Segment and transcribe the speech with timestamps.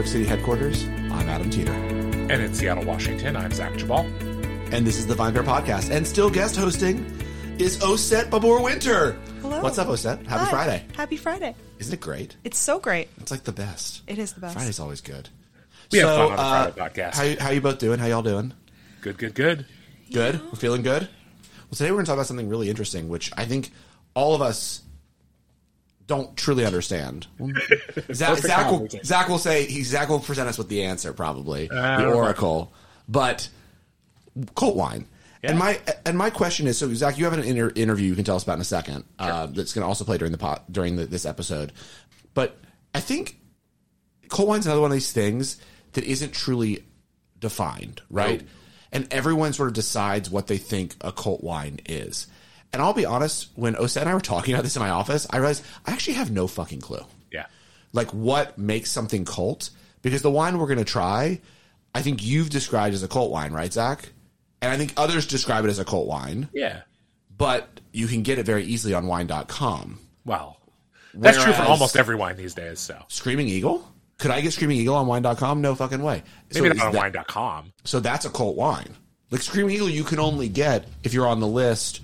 [0.00, 1.72] VinePair's New York City headquarters, I'm Adam Teeter.
[1.72, 4.06] And in Seattle, Washington, I'm Zach Geballe.
[4.72, 5.90] And this is the VinePair Podcast.
[5.90, 7.04] And still guest hosting
[7.58, 9.12] is Oset Babur Winter.
[9.42, 9.60] Hello.
[9.62, 10.24] What's up, Oset?
[10.26, 10.50] Happy Hi.
[10.50, 10.84] Friday.
[10.96, 11.54] Happy Friday.
[11.78, 12.36] Isn't it great?
[12.44, 13.08] It's so great.
[13.20, 14.00] It's like the best.
[14.06, 14.54] It is the best.
[14.54, 15.28] Friday's always good.
[15.92, 17.14] We have fun on the uh, Friday podcast.
[17.14, 17.98] How, you- how you both doing?
[17.98, 18.54] How y'all doing?
[19.02, 19.66] Good, good, good.
[20.12, 20.40] Good?
[20.44, 21.02] We're feeling good?
[21.02, 23.70] Well, today we're going to talk about something really interesting, which I think
[24.14, 24.80] all of us
[26.10, 27.28] don't truly understand.
[28.12, 28.88] Zach, Zach, will.
[29.04, 32.72] Zach will say, he, Zach will present us with the answer, probably, I the oracle.
[33.08, 33.48] But
[34.56, 35.06] cult wine.
[35.44, 38.24] And my and my question is so Zach, you have an inter- interview you can
[38.24, 39.04] tell us about in a second.
[39.20, 41.72] Uh, that's going to also play during the pot during the, this episode.
[42.34, 42.58] But
[42.92, 43.38] I think
[44.28, 45.58] cult wine's another one of these things
[45.92, 46.84] that isn't truly
[47.38, 48.42] defined, right?
[48.90, 52.26] And everyone sort of decides what they think a cult wine is.
[52.72, 55.26] And I'll be honest, when Oset and I were talking about this in my office,
[55.30, 57.04] I realized I actually have no fucking clue.
[57.32, 57.46] Yeah.
[57.92, 59.70] Like what makes something cult?
[60.02, 61.40] Because the wine we're going to try,
[61.94, 64.08] I think you've described as a cult wine, right, Zach?
[64.62, 66.82] And I think others describe it as a cult wine, Yeah.
[67.36, 69.98] but you can get it very easily on wine.com.
[70.24, 70.58] Well,
[71.14, 72.78] that's true for almost every wine these days.
[72.78, 73.86] So Screaming Eagle?
[74.18, 75.60] Could I get Screaming Eagle on wine.com?
[75.60, 76.22] No fucking way.
[76.54, 77.72] maybe is not on that- wine.com.
[77.84, 78.94] So that's a cult wine.
[79.30, 82.00] Like Screaming Eagle, you can only get if you're on the list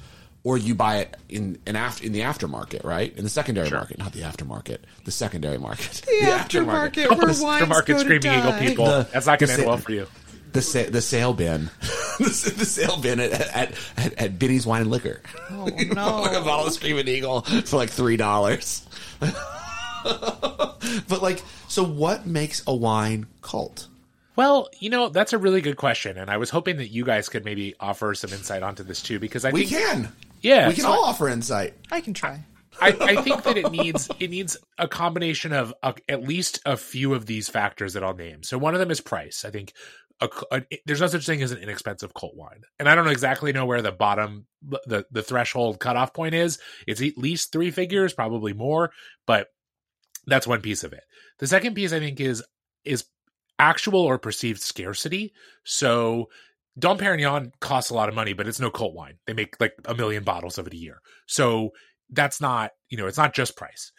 [0.47, 3.13] or you buy it in an after in the aftermarket, right?
[3.17, 7.69] In the secondary market, not the aftermarket, the secondary market, The, aftermarket where The wines
[7.69, 8.67] market go to screaming eagle die.
[8.69, 8.85] people.
[8.87, 10.07] The- that's not going to end well for you.
[10.53, 11.69] the sa- the sale bin,
[12.21, 15.21] the, the sale bin at at, at, at Benny's Wine and Liquor.
[15.51, 16.21] Oh no.
[16.23, 18.87] like a bottle of Screaming Eagle for like three dollars.
[19.21, 23.89] but like, so what makes a wine cult?
[24.37, 26.19] Well, you know, that's a really good question.
[26.19, 29.19] And I was hoping that you guys could maybe offer some insight onto this too,
[29.19, 30.13] because I We think, can,
[30.47, 31.75] yeah, we can so all offer insight.
[31.91, 32.45] I can try.
[32.81, 36.77] I, I think that it needs it needs a combination of uh at least a
[36.77, 38.43] few of these factors that I'll name.
[38.43, 39.45] So one of them is price.
[39.45, 39.73] I think
[40.21, 43.53] a, a, there's no such thing as an inexpensive cult wine, and I don't exactly
[43.53, 44.47] know where the bottom
[44.87, 46.59] the the threshold cutoff point is.
[46.87, 48.93] It's at least three figures, probably more,
[49.27, 49.49] but
[50.27, 51.05] that's one piece of it.
[51.39, 52.43] The second piece I think is
[52.85, 53.05] is
[53.59, 55.33] actual or perceived scarcity.
[55.65, 56.29] So
[56.79, 59.19] Dom Perignon costs a lot of money, but it's no cult wine.
[59.27, 61.01] They make like a million bottles of it a year.
[61.27, 61.71] So
[62.11, 63.93] that's not, you know, it's not just price.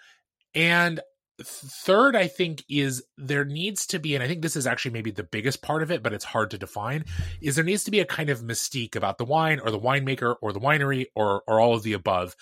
[0.54, 1.00] And
[1.44, 5.12] third, I think, is there needs to be, and I think this is actually maybe
[5.12, 7.06] the biggest part of it, but it's hard to define,
[7.42, 10.36] is there needs to be a kind of mystique about the wine or the winemaker
[10.42, 12.36] or the winery or or all of the above.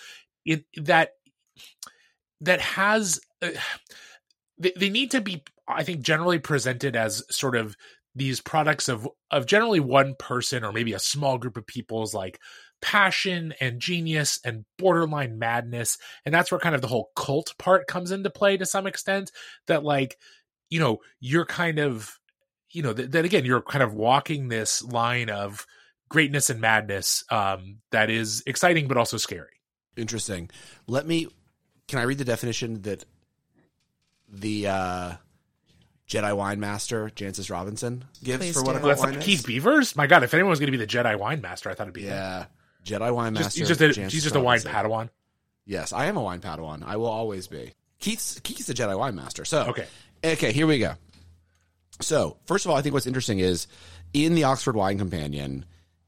[0.46, 1.12] It that
[2.42, 3.50] that has uh,
[4.58, 7.76] they, they need to be i think generally presented as sort of
[8.16, 12.40] these products of of generally one person or maybe a small group of people's like
[12.82, 17.88] passion and genius and borderline madness and that's where kind of the whole cult part
[17.88, 19.32] comes into play to some extent
[19.68, 20.18] that like
[20.70, 22.20] you know you're kind of
[22.72, 25.66] you know that, that again you're kind of walking this line of
[26.10, 29.56] greatness and madness um that is exciting but also scary
[29.98, 30.50] Interesting.
[30.88, 31.28] Let me.
[31.88, 33.06] Can I read the definition that
[34.28, 35.14] the uh,
[36.08, 38.78] Jedi wine master Jancis Robinson gives Please for what do.
[38.78, 39.26] a Well, that's wine like is?
[39.26, 39.96] Keith Beavers.
[39.96, 41.94] My God, if anyone was going to be the Jedi wine master, I thought it'd
[41.96, 42.10] be him.
[42.14, 42.46] Yeah,
[42.86, 43.46] Jedi wine master.
[43.46, 44.72] Just, he's just a, he's just a wine Robinson.
[44.72, 45.10] Padawan.
[45.66, 46.84] Yes, I am a wine Padawan.
[46.86, 47.74] I will always be.
[48.00, 49.46] Keith's Keith's the Jedi wine master.
[49.46, 49.88] So Okay.
[50.24, 50.94] okay, here we go.
[52.02, 53.68] So first of all, I think what's interesting is
[54.14, 55.66] in the Oxford Wine Companion,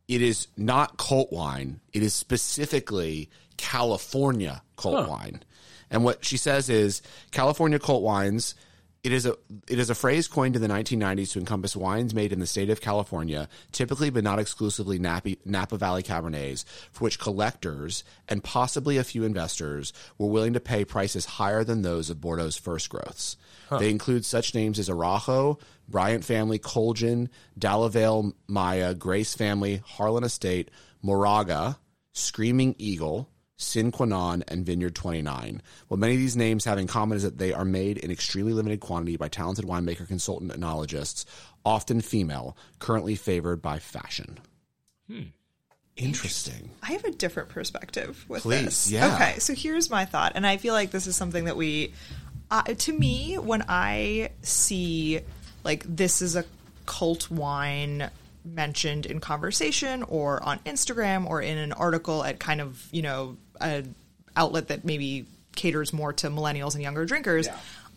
[0.07, 1.79] it is not cult wine.
[1.93, 5.11] It is specifically California cult Huh.
[5.11, 5.43] wine.
[5.89, 8.53] And what she says is California cult wines.
[9.07, 9.37] It is a
[9.69, 12.69] it is a phrase coined in the 1990s to encompass wines made in the state
[12.69, 18.97] of California, typically but not exclusively Napa, Napa Valley Cabernets, for which collectors and possibly
[18.97, 23.37] a few investors were willing to pay prices higher than those of Bordeaux's first growths.
[23.79, 30.25] They include such names as Araujo, Bryant Family, Colgin, Dalla Valle Maya, Grace Family, Harlan
[30.25, 30.69] Estate,
[31.01, 31.77] Moraga,
[32.11, 35.61] Screaming Eagle, Sine Qua Non, and Vineyard 29.
[35.87, 38.53] What many of these names have in common is that they are made in extremely
[38.53, 41.25] limited quantity by talented winemaker consultant enologists,
[41.65, 44.37] often female, currently favored by fashion.
[45.95, 46.69] Interesting.
[46.83, 48.91] I have a different perspective with Please, this.
[48.91, 49.15] yeah.
[49.15, 51.93] Okay, so here's my thought, and I feel like this is something that we,
[52.51, 55.21] uh, to me, when I see
[55.63, 56.45] like this is a
[56.85, 58.11] cult wine
[58.45, 63.35] mentioned in conversation or on Instagram or in an article at kind of you know
[63.59, 63.95] an
[64.35, 65.25] outlet that maybe
[65.55, 67.47] caters more to millennials and younger drinkers.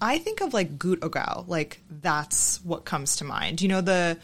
[0.00, 3.60] I think of like Gut Oggau, like that's what comes to mind.
[3.60, 4.18] You know the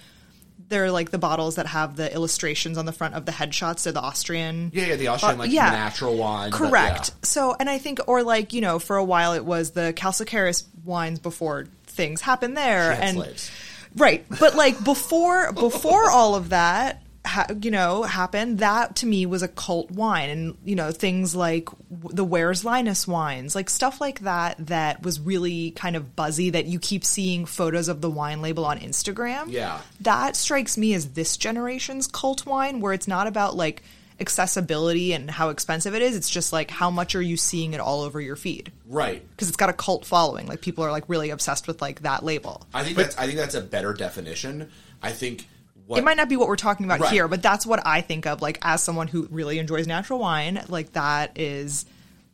[0.69, 3.85] they're like the bottles that have the illustrations on the front of the headshots.
[3.85, 4.71] They're the Austrian.
[4.75, 5.71] Yeah, yeah, the Austrian, Uh, like yeah.
[5.71, 6.51] natural wine.
[6.51, 7.11] but Correct.
[7.11, 7.15] yeah.
[7.23, 10.65] So, and I think, or like, you know, for a while it was the Calcaris
[10.85, 13.51] wines before things happened there She and
[13.97, 19.27] right but like before before all of that ha- you know happened that to me
[19.27, 24.01] was a cult wine and you know things like the where's linus wines like stuff
[24.01, 28.09] like that that was really kind of buzzy that you keep seeing photos of the
[28.11, 29.81] wine label on instagram Yeah.
[30.01, 33.83] that strikes me as this generation's cult wine where it's not about like
[34.19, 37.81] accessibility and how expensive it is it's just like how much are you seeing it
[37.81, 39.27] all over your feed Right.
[39.31, 42.25] because it's got a cult following like people are like really obsessed with like that
[42.25, 44.71] label I think that's I think that's a better definition.
[45.03, 45.47] I think
[45.87, 47.13] what it might not be what we're talking about Right.
[47.13, 50.63] here but that's what i think of like as someone who really enjoys natural wine
[50.69, 51.87] like that is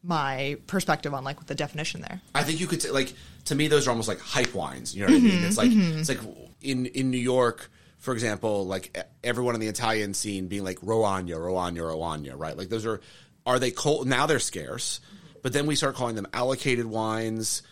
[0.02, 3.12] my perspective on like the definition there I think you could say, like
[3.46, 4.94] to me those are almost like hype wines.
[4.94, 5.44] You know what I mean?
[5.44, 5.98] It's like mm-hmm.
[5.98, 6.20] it's like
[6.60, 11.36] in in New York, for example, like everyone in the Italian scene being like Roagna,
[11.36, 12.56] Roagna, Roagna, right?
[12.56, 13.00] Like those are
[13.46, 14.26] are they cold now?
[14.26, 15.00] They're scarce,
[15.42, 17.62] but then we start calling them allocated wines.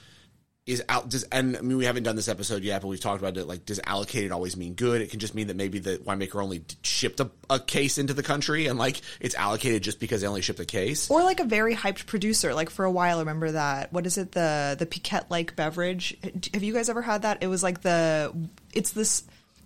[0.70, 3.20] Is out does and I mean we haven't done this episode yet, but we've talked
[3.20, 3.46] about it.
[3.46, 5.02] Like, does allocated always mean good?
[5.02, 8.22] It can just mean that maybe the winemaker only shipped a, a case into the
[8.22, 11.10] country, and like it's allocated just because they only shipped a case.
[11.10, 14.16] or like a very hyped producer like for a while I remember that what is
[14.16, 16.16] it the the piquette like beverage
[16.54, 18.32] have you guys ever had that it was like the
[18.72, 19.24] it's this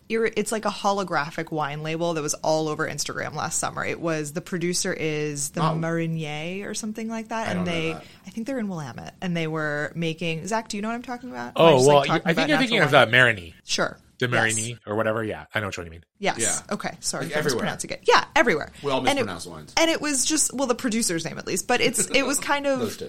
[0.08, 4.32] it's like a holographic wine label that was all over instagram last summer it was
[4.32, 5.74] the producer is the Oh.
[5.74, 8.04] marinier or something like that don't and they that.
[8.26, 11.02] i think they're in willamette and they were making zach do you know what i'm
[11.02, 13.10] talking about oh, I Oh just, well, like, talking I think you're thinking natural of
[13.10, 13.24] the wine?
[13.24, 14.78] Marini, sure the Yes.
[14.86, 15.24] Or whatever.
[15.24, 16.04] Yeah, I know what you mean.
[16.20, 16.38] Yes.
[16.38, 16.74] Yeah.
[16.74, 16.96] Okay.
[17.00, 17.56] Sorry Like for everywhere.
[17.56, 18.04] mispronouncing it.
[18.06, 18.70] Yeah, everywhere.
[18.84, 19.72] We all And it- wines.
[19.76, 22.68] And it was just well, the producer's name at least, but it's it was kind
[22.68, 23.02] of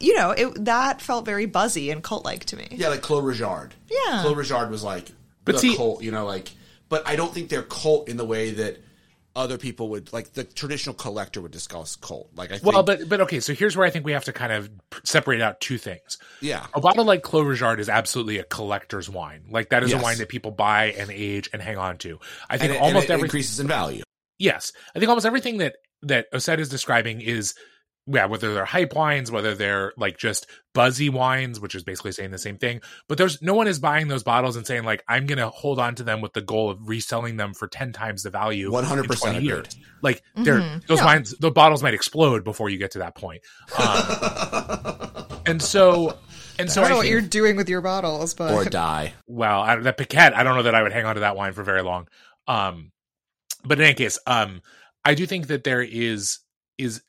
[0.00, 2.66] you know it that felt very buzzy and cult like to me.
[2.70, 3.72] Yeah, like Clos Rougeard.
[3.90, 4.22] Yeah.
[4.22, 5.12] Clos Rougeard was like
[5.44, 6.50] But the see- cult, you know, like.
[6.88, 8.76] But I don't think they're cult in the way that
[9.34, 12.28] other people would, like the traditional collector would discuss cult.
[12.36, 14.32] Like I think, Well, but but okay, so here's where I think we have to
[14.34, 14.68] kind of
[15.04, 16.18] separate out two things.
[16.42, 19.44] yeah, A bottle like Clos Rougeard is absolutely a collector's wine.
[19.48, 20.00] Like that is Yes.
[20.00, 22.20] a wine that people buy and age and hang on to.
[22.50, 24.02] I think it, almost every increases in value.
[24.38, 27.54] yes, I think almost everything that that Osed is describing is
[28.06, 32.30] yeah, whether they're hype wines, whether they're like just buzzy wines, which is basically saying
[32.32, 32.80] the same thing.
[33.08, 35.94] But there's no one is buying those bottles and saying like I'm gonna hold on
[35.96, 38.70] to them with the goal of reselling them for ten times the value.
[38.70, 39.46] 100% in 20 agreed.
[39.46, 39.66] years.
[40.02, 40.86] Like they're Mhm.
[40.86, 41.04] those Yeah.
[41.04, 43.42] wines, the bottles might explode before you get to that point.
[43.78, 46.18] Um, and so,
[46.58, 49.14] and so I don't know I what you're doing with your bottles, but Or die.
[49.26, 51.52] well, I, that Piquette, I don't know that I would hang on to that wine
[51.52, 52.08] for very long.
[52.48, 52.90] Um,
[53.64, 54.60] but in any case, um,
[55.04, 56.40] I do think that there is
[56.78, 57.02] is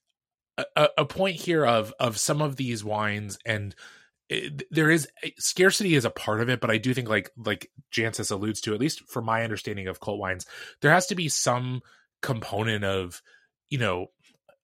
[0.57, 3.75] a, a- point here of of some of these wines, and
[4.29, 6.59] it, there is eh, scarcity is a part of it.
[6.61, 9.99] But I do think, like like Jancis alludes to, at least for my understanding of
[9.99, 10.45] cult wines,
[10.81, 11.81] there has to be some
[12.21, 13.21] component of
[13.69, 14.07] you know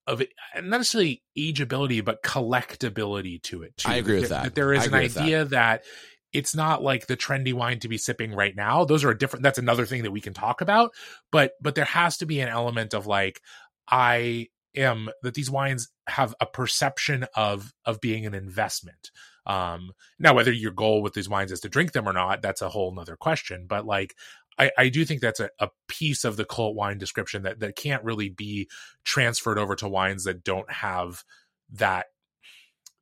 [0.06, 3.76] of it, eh, not necessarily ageability, but collectability to it.
[3.76, 3.88] Too.
[3.90, 4.54] I agree with There- that.
[4.54, 5.20] there is an with that.
[5.22, 5.84] idea that
[6.32, 9.42] it's not like the trendy wine to be sipping right now those are a different
[9.42, 10.92] that's another thing that we can talk about
[11.32, 13.40] but but there has to be an element of like
[13.88, 14.46] i
[14.76, 19.10] am that these wines have a perception of of being an investment
[19.46, 22.62] um now whether your goal with these wines is to drink them or not that's
[22.62, 24.14] a whole nother question but like
[24.58, 27.76] I, I do think that's a, a piece of the cult wine description that, that
[27.76, 28.68] can't really be
[29.04, 31.24] transferred over to wines that don't have
[31.72, 32.06] that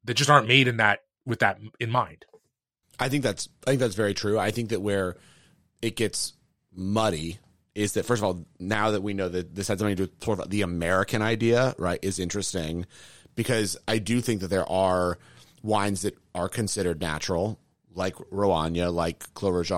[0.04, 2.24] that just aren't made in that with that in mind
[2.98, 4.38] I think that's I think that's very true.
[4.38, 5.16] I think that where
[5.80, 6.34] it gets
[6.74, 7.38] muddy
[7.74, 10.30] is that first of all, now that we know that this has something to do
[10.30, 12.86] with the American idea, right, is interesting
[13.34, 15.18] because I do think that there are
[15.62, 17.58] wines that are considered natural,
[17.94, 19.68] like Roagna, like Clos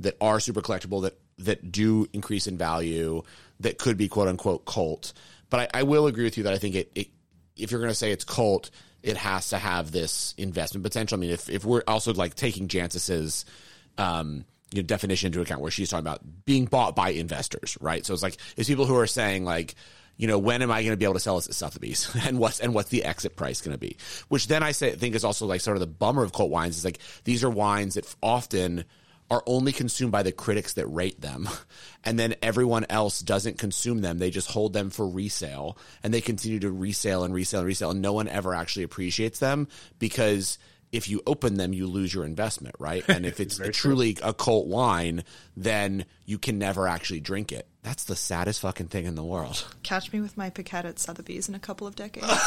[0.00, 3.22] that are super collectible, that that do increase in value,
[3.60, 5.12] that could be quote unquote cult.
[5.48, 7.08] But I, I will agree with you that I think it, it
[7.56, 8.70] if you're going to say it's cult,
[9.02, 11.18] it has to have this investment potential.
[11.18, 13.44] I mean, if, if we're also like taking Jancis's
[13.98, 18.04] um, you know, definition into account, where she's talking about being bought by investors, right?
[18.04, 19.74] So it's like it's people who are saying like,
[20.16, 22.38] you know, when am I going to be able to sell this at Sotheby's, and
[22.38, 23.96] what's and what's the exit price going to be?
[24.28, 26.76] Which then I say think is also like sort of the bummer of cult wines
[26.76, 28.84] is like these are wines that often
[29.30, 31.48] are only consumed by the critics that rate them.
[32.02, 34.16] And then everyone else doesn't consume them.
[34.16, 37.90] They just hold them for resale and they continue to resale and resale and resale.
[37.90, 40.56] And no one ever actually appreciates them because
[40.92, 43.04] if you open them, you lose your investment, right?
[43.10, 45.24] And if it's truly a cult wine,
[45.56, 47.66] then you can never actually drink it.
[47.82, 49.66] That's the saddest fucking thing in the world.
[49.82, 52.26] catch me with my piquette at Sotheby's in a couple of decades.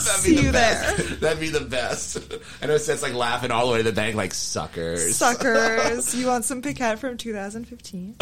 [0.00, 0.94] That'd See you there.
[1.20, 2.18] That'd be the best.
[2.62, 5.16] I know it's like laughing all the way to the bank like suckers.
[5.16, 8.16] Suckers, you want some piquette from 2015?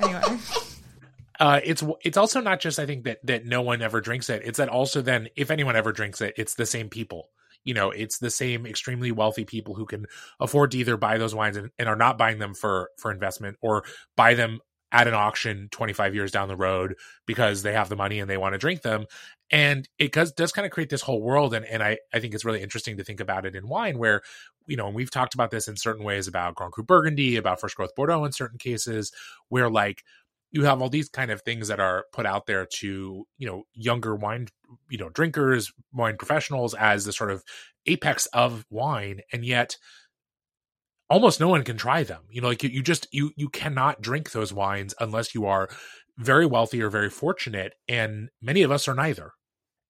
[0.00, 0.22] anyway,
[1.40, 4.42] uh, it's it's also not just I think that that no one ever drinks it.
[4.44, 7.30] It's that also then if anyone ever drinks it, it's the same people.
[7.64, 10.06] you know it's the same extremely wealthy people who can
[10.40, 13.56] afford to either buy those wines and, and are not buying them for for investment
[13.62, 13.84] or
[14.16, 14.60] buy them
[14.92, 16.94] at an auction 25 years down the road
[17.26, 19.06] because they have the money and they want to drink them
[19.50, 22.32] and it does, does kind of create this whole world and, and I, I think
[22.34, 24.22] it's really interesting to think about it in wine where
[24.66, 27.60] you know and we've talked about this in certain ways about grand cru burgundy about
[27.60, 29.12] first growth bordeaux in certain cases
[29.48, 30.04] where like
[30.54, 33.64] you have all these kind of things that are put out there to you know
[33.74, 34.46] younger wine
[34.88, 37.42] you know drinkers wine professionals as the sort of
[37.86, 39.76] apex of wine and yet
[41.10, 42.22] almost no one can try them.
[42.30, 45.68] You know like you, you just you you cannot drink those wines unless you are
[46.16, 49.32] very wealthy or very fortunate and many of us are neither.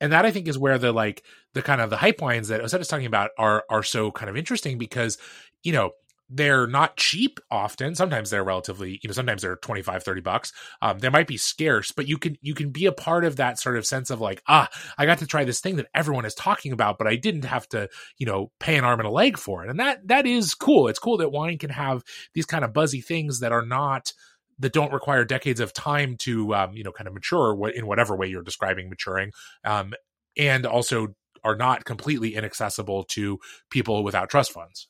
[0.00, 2.62] And that i think is where the like the kind of the hype wines that
[2.62, 5.18] Osetta is talking about are are so kind of interesting because
[5.62, 5.92] you know
[6.28, 7.95] they're not cheap often.
[7.95, 10.52] Sometimes they're relatively you know sometimes they're 25 30 bucks.
[10.83, 13.59] Um, they might be scarce but you can you can be a part of that
[13.59, 16.35] sort of sense of like ah i got to try this thing that everyone is
[16.35, 17.88] talking about but i didn't have to
[18.19, 19.71] you know pay an arm and a leg for it.
[19.71, 20.88] And that that is cool.
[20.88, 22.02] It's cool that wine can have
[22.35, 24.12] these kind of buzzy things that are not
[24.59, 28.16] that don't require decades of time to um, you know kind of mature in whatever
[28.16, 29.33] way you're describing maturing
[29.64, 29.93] um,
[30.37, 31.09] and also
[31.43, 33.38] are not completely inaccessible to
[33.71, 34.88] people without trust funds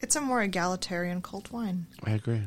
[0.00, 1.86] It's a more egalitarian cult wine.
[2.04, 2.42] I agree.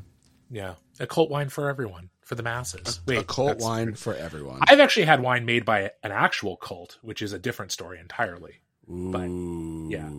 [0.52, 3.02] Yeah, a cult wine for everyone, for the masses.
[3.08, 4.60] a cult that's- wine for everyone.
[4.68, 8.56] I've actually had wine made by an actual cult, which is a different story entirely.
[8.90, 9.88] Ooh.
[9.92, 10.10] yeah.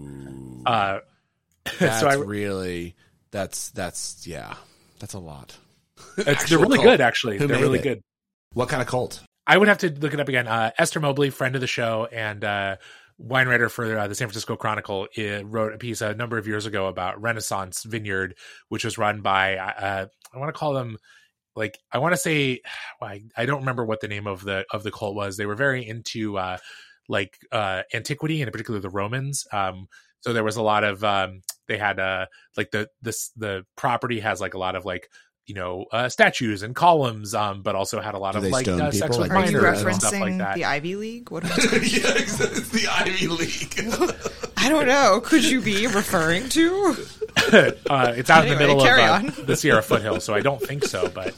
[0.70, 1.00] Uh,
[1.78, 2.94] That's so I, really
[3.32, 4.54] that's that's yeah.
[4.98, 5.56] That's a lot.
[6.16, 6.86] it's, they're really cult.
[6.88, 7.38] good, actually.
[7.38, 7.82] Who they're really it?
[7.82, 8.00] good.
[8.54, 9.22] What kind of cult?
[9.46, 10.46] I would have to look it up again.
[10.48, 12.76] Uh, Esther Mobley, friend of the show and uh,
[13.20, 16.46] wine writer for uh, the San Francisco Chronicle, uh, wrote a piece a number of
[16.46, 18.34] years ago about Renaissance Vineyard,
[18.68, 20.96] which was run by uh, I want to call them
[21.54, 22.60] like I want to say
[23.00, 25.36] well, I, I don't remember what the name of the of the cult was.
[25.36, 26.58] They were very into uh,
[27.08, 29.46] like uh, antiquity and in particular the Romans.
[29.52, 29.86] Um,
[30.20, 34.20] so there was a lot of um, they had uh, like the this the property
[34.20, 35.08] has like a lot of like
[35.50, 38.64] you know uh, statues and columns, um, but also had a lot Do of like
[38.66, 39.18] stone uh, sex people?
[39.22, 40.54] with Like, minors and stuff like that.
[40.54, 41.30] the Ivy League?
[41.32, 42.36] What am I, yeah, it's
[42.68, 44.52] the Ivy League.
[44.56, 45.20] I don't know.
[45.24, 46.96] Could you be referring to?
[47.90, 50.84] uh, it's out in the middle of uh, the Sierra foothills, so I don't think
[50.84, 51.08] so.
[51.08, 51.34] But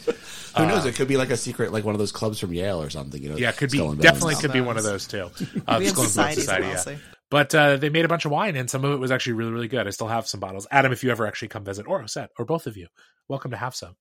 [0.58, 0.84] Who knows?
[0.84, 3.22] It could be like a secret, like one of those clubs from Yale or something.
[3.22, 4.02] You know, yeah, it could be Skull and Bones.
[4.02, 5.30] definitely could be one of those too.
[5.66, 7.02] Uh, we have Skull and Bones societies Society, in yeah.
[7.32, 9.52] But uh, they made a bunch of wine, and some of it was actually really,
[9.52, 9.86] really good.
[9.86, 10.66] I still have some bottles.
[10.70, 12.88] Adam, if you ever actually come visit, or Oset, or both of you,
[13.26, 13.96] welcome to have some.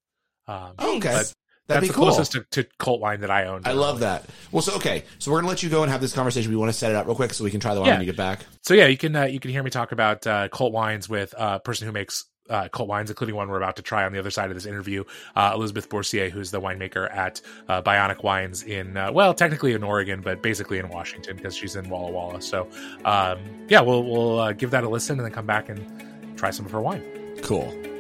[0.48, 1.34] Um, Oh, okay, that'd
[1.68, 2.08] that's be the cool.
[2.08, 3.62] closest to, to cult wine that I own.
[3.64, 4.26] I love that.
[4.52, 6.52] Well, so okay, so we're gonna let you go and have this conversation.
[6.52, 7.94] We want to set it up real quick so we can try the wine Yeah.
[7.94, 8.42] when you get back.
[8.64, 11.34] So yeah, you can uh, you can hear me talk about uh, cult wines with
[11.38, 14.20] a person who makes uh, cult wines, including one we're about to try on the
[14.20, 15.04] other side of this interview,
[15.36, 19.84] uh, Elizabeth Bourcier, who's the winemaker at uh, Bionic Wines in uh, well, technically in
[19.84, 22.42] Oregon, but basically in Washington because she's in Walla Walla.
[22.42, 22.68] So
[23.06, 26.52] um, yeah, we'll we'll uh, give that a listen and then come back and try
[26.52, 27.04] some of her wine.
[27.42, 27.91] Cool.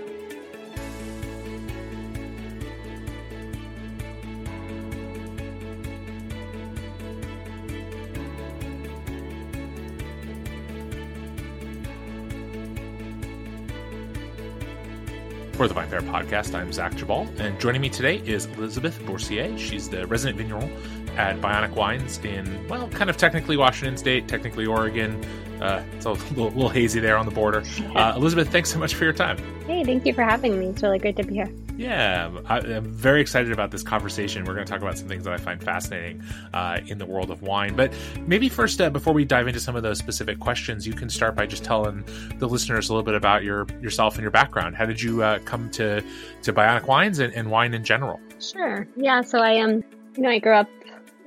[15.61, 19.55] For the VinePair podcast, I'm Zach Geballe, and joining me today is Elizabeth Bourcier.
[19.59, 20.75] She's the resident vigneron
[21.17, 25.23] at Bionic Wines in, well, kind of technically Washington State, technically Oregon.
[25.61, 27.61] Uh, it's a little, little hazy there on the border.
[27.93, 29.37] Uh, Elizabeth, thanks so much for your time.
[29.67, 30.69] Hey, thank you for having me.
[30.69, 31.51] It's really great to be here.
[31.81, 34.45] Yeah, I, I'm very excited about this conversation.
[34.45, 36.21] We're going to talk about some things that I find fascinating
[36.53, 37.75] uh, in the world of wine.
[37.75, 41.09] But maybe first, uh, before we dive into some of those specific questions, you can
[41.09, 42.05] start by just telling
[42.37, 44.75] the listeners a little bit about your yourself and your background.
[44.75, 46.03] How did you uh, come to
[46.43, 48.19] to Bionic Wines and, and wine in general?
[48.39, 48.87] Sure.
[48.95, 49.21] Yeah.
[49.21, 49.83] So I Um,
[50.15, 50.69] you know, I grew up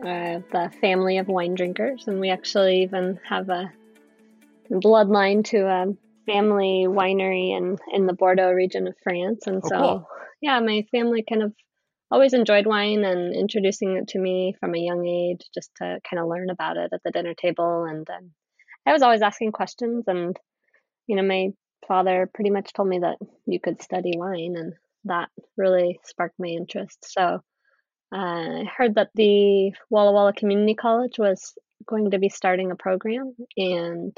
[0.02, 3.72] uh, the family of wine drinkers, and we actually even have a
[4.70, 5.86] bloodline to a
[6.26, 9.48] family winery in in the Bordeaux region of France.
[9.48, 10.08] And Oh, so, cool.
[10.40, 11.52] Yeah, my family kind of
[12.10, 16.20] always enjoyed wine and introducing it to me from a young age, just to kind
[16.20, 17.84] of learn about it at the dinner table.
[17.84, 18.30] And um,
[18.86, 20.36] I was always asking questions, and
[21.06, 21.48] you know, my
[21.88, 24.74] father pretty much told me that you could study wine, and
[25.04, 26.98] that really sparked my interest.
[27.02, 27.40] So
[28.14, 31.54] uh, I heard that the Walla Walla Community College was
[31.86, 34.16] going to be starting a program, and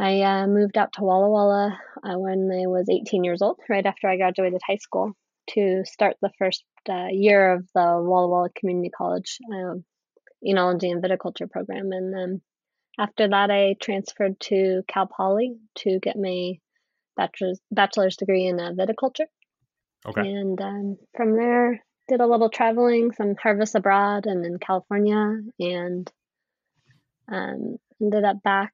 [0.00, 3.84] I uh, moved out to Walla Walla uh, when I was 18 years old, right
[3.84, 5.12] after I graduated high school,
[5.50, 9.84] to start the first uh, year of the Walla Walla Community College um,
[10.42, 11.92] enology and viticulture program.
[11.92, 12.40] And then
[12.98, 16.54] after that, I transferred to Cal Poly to get my
[17.14, 19.26] bachelor's bachelor's degree in uh, viticulture.
[20.06, 20.22] Okay.
[20.22, 26.10] And um, from there, did a little traveling, some harvests abroad and in California, and
[27.30, 28.72] um, ended up back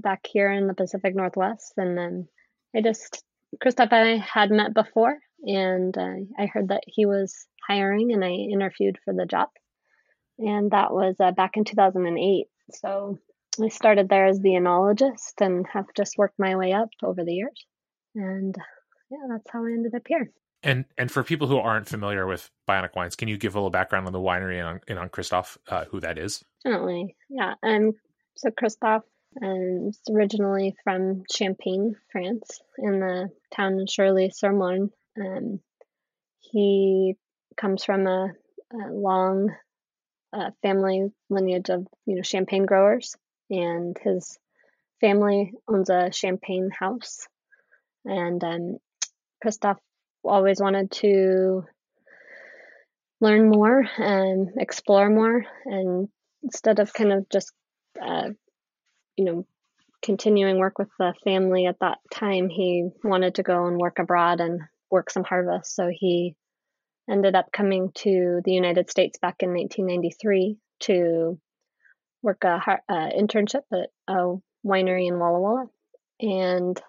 [0.00, 1.72] back here in the Pacific Northwest.
[1.76, 2.28] And then
[2.74, 3.24] I just,
[3.60, 7.34] Christoph and I had met before, and uh, I heard that he was
[7.66, 9.48] hiring, and I interviewed for the job.
[10.38, 12.46] And that was uh, back in 2008.
[12.72, 13.18] So
[13.62, 17.32] I started there as the enologist and have just worked my way up over the
[17.32, 17.66] years.
[18.14, 18.54] And
[19.10, 20.30] yeah, that's how I ended up here.
[20.62, 23.70] And and for people who aren't familiar with Bionic Wines, can you give a little
[23.70, 26.42] background on the winery and on, and on Christoph, uh, who that is?
[26.64, 27.54] Definitely, yeah.
[27.62, 27.92] Um,
[28.36, 29.02] so Christoph
[29.42, 34.90] um, is originally from Champagne, France, in the town of Charly-sur-Marne.
[35.18, 35.60] Um,
[36.40, 37.16] he
[37.56, 38.32] comes from a,
[38.72, 39.54] a long
[40.32, 43.16] uh, family lineage of you know champagne growers,
[43.50, 44.38] and his
[45.00, 47.26] family owns a champagne house.
[48.04, 48.76] And um,
[49.42, 49.78] Christoph
[50.24, 51.64] always wanted to
[53.20, 56.08] learn more and explore more, and
[56.42, 57.52] instead of kind of just
[58.00, 58.30] uh,
[59.16, 59.46] you know
[60.02, 64.40] continuing work with the family at that time, he wanted to go and work abroad
[64.40, 65.74] and work some harvest.
[65.74, 66.36] So he
[67.10, 71.38] ended up coming to the United States back in 1993 to
[72.22, 75.66] work a, a internship at a winery in Walla Walla,
[76.20, 76.80] and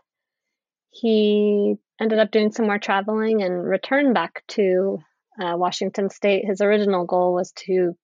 [0.91, 4.99] he ended up doing some more traveling and returned back to
[5.41, 6.45] uh, Washington State.
[6.45, 7.95] His original goal was to,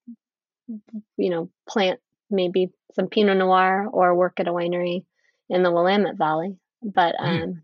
[1.18, 2.00] you know, plant
[2.33, 5.05] maybe some Pinot Noir or work at a winery
[5.49, 7.25] in the Willamette Valley, but hmm.
[7.25, 7.61] um, mm.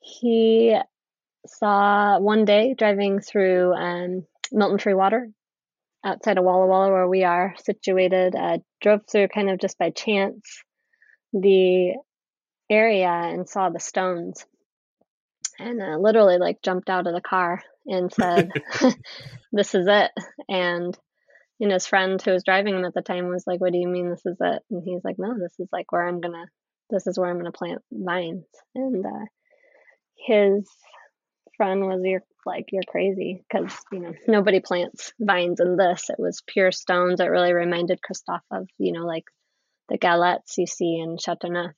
[0.00, 0.76] he
[1.46, 5.32] saw one day driving through um, Milton-Freewater
[6.04, 8.34] outside of Walla Walla, where we are situated.
[8.34, 10.62] Uh, drove through kind of just by chance
[11.32, 11.94] the
[12.70, 14.46] area and saw the stones,
[15.58, 18.50] and uh, literally like jumped out of the car and said,
[19.52, 20.10] "This is it."
[20.48, 20.96] And
[21.60, 23.88] and his friend who was driving him at the time was like, "What do you
[23.88, 26.46] mean this is it?" And he's like, "No, this is like where I'm gonna.
[26.90, 29.26] This is where I'm gonna plant vines." And uh,
[30.26, 30.68] his
[31.56, 36.18] friend was you're like you're crazy because you know nobody plants vines in this it
[36.18, 39.24] was pure stones it really reminded Christophe of you know like
[39.88, 41.72] the galettes you see in chateauneuf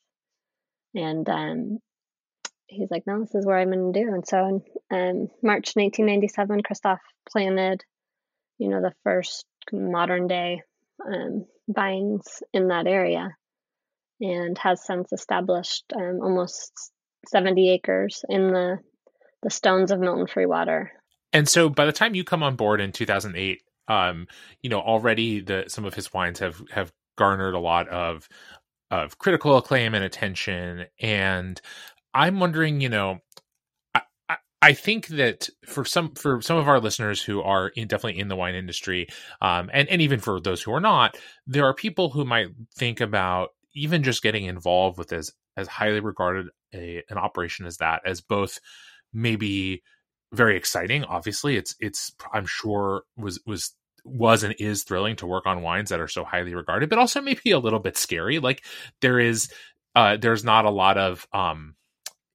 [0.95, 1.79] and um,
[2.67, 4.55] he's like no this is where i'm to do and so in
[4.91, 7.85] um, march 1997 Christophe planted
[8.59, 10.63] you know the first modern day
[11.07, 13.31] um, vines in that area
[14.21, 16.73] and has since established um, almost
[17.29, 18.79] 70 acres in the
[19.43, 20.89] the Stones of Milton-Freewater.
[21.33, 24.27] And so by the time you come on board in 2008, um,
[24.63, 28.29] you know, already the some of his wines have have garnered a lot of
[28.91, 30.87] of critical acclaim and attention.
[31.01, 31.61] And
[32.15, 33.19] I'm wondering, you know,
[34.61, 38.29] I, think that for some for some of our listeners who are in, definitely in
[38.29, 39.09] the wine industry,
[39.41, 41.17] um, and and even for those who are not,
[41.47, 46.01] there are people who might think about even just getting involved with as as highly
[46.01, 48.61] regarded a, an operation as that as both
[49.13, 49.83] maybe
[50.33, 51.05] very exciting.
[51.05, 55.91] Obviously, it's it's I'm sure was was was and is thrilling to work on wines
[55.91, 58.39] that are so highly regarded, but also maybe a little bit scary.
[58.39, 58.65] Like
[59.01, 59.53] there is
[59.95, 61.75] uh there's not a lot of um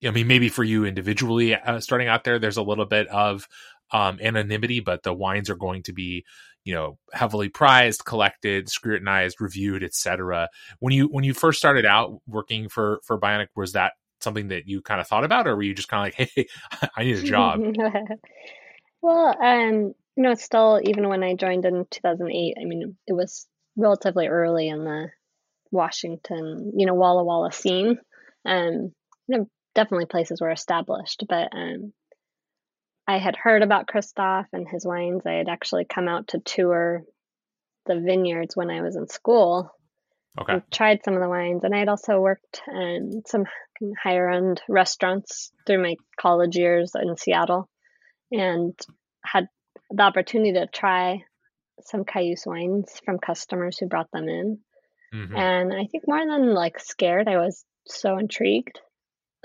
[0.05, 3.47] I mean maybe for you individually uh, starting out there there's a little bit of
[3.91, 6.25] um anonymity, but the wines are going to be
[6.63, 10.47] you know heavily prized collected scrutinized reviewed etc
[10.79, 14.67] when you when you first started out working for for bionic was that something that
[14.67, 16.47] you kind of thought about, or were you just kind of like, hey,
[16.95, 17.59] I need a job?
[19.01, 23.45] well, um, you know, still, even when I joined in 2008, I mean, it was
[23.75, 25.09] relatively early in the
[25.71, 27.99] Washington, you know, Walla Walla scene.
[28.45, 28.93] Um,
[29.27, 31.93] you know, definitely places were established, but um,
[33.07, 35.23] I had heard about Christoph and his wines.
[35.25, 37.03] I had actually come out to tour
[37.85, 39.71] the vineyards when I was in school.
[40.39, 40.61] Okay.
[40.71, 43.45] tried some of the wines, and I had also worked in some
[44.01, 47.69] higher end restaurants through my college years in Seattle
[48.31, 48.73] and
[49.23, 49.47] had
[49.91, 51.23] the opportunity to try
[51.81, 54.59] some Cayuse wines from customers who brought them in.
[55.13, 55.35] Mm-hmm.
[55.35, 58.79] And I think more than like scared, I was so intrigued.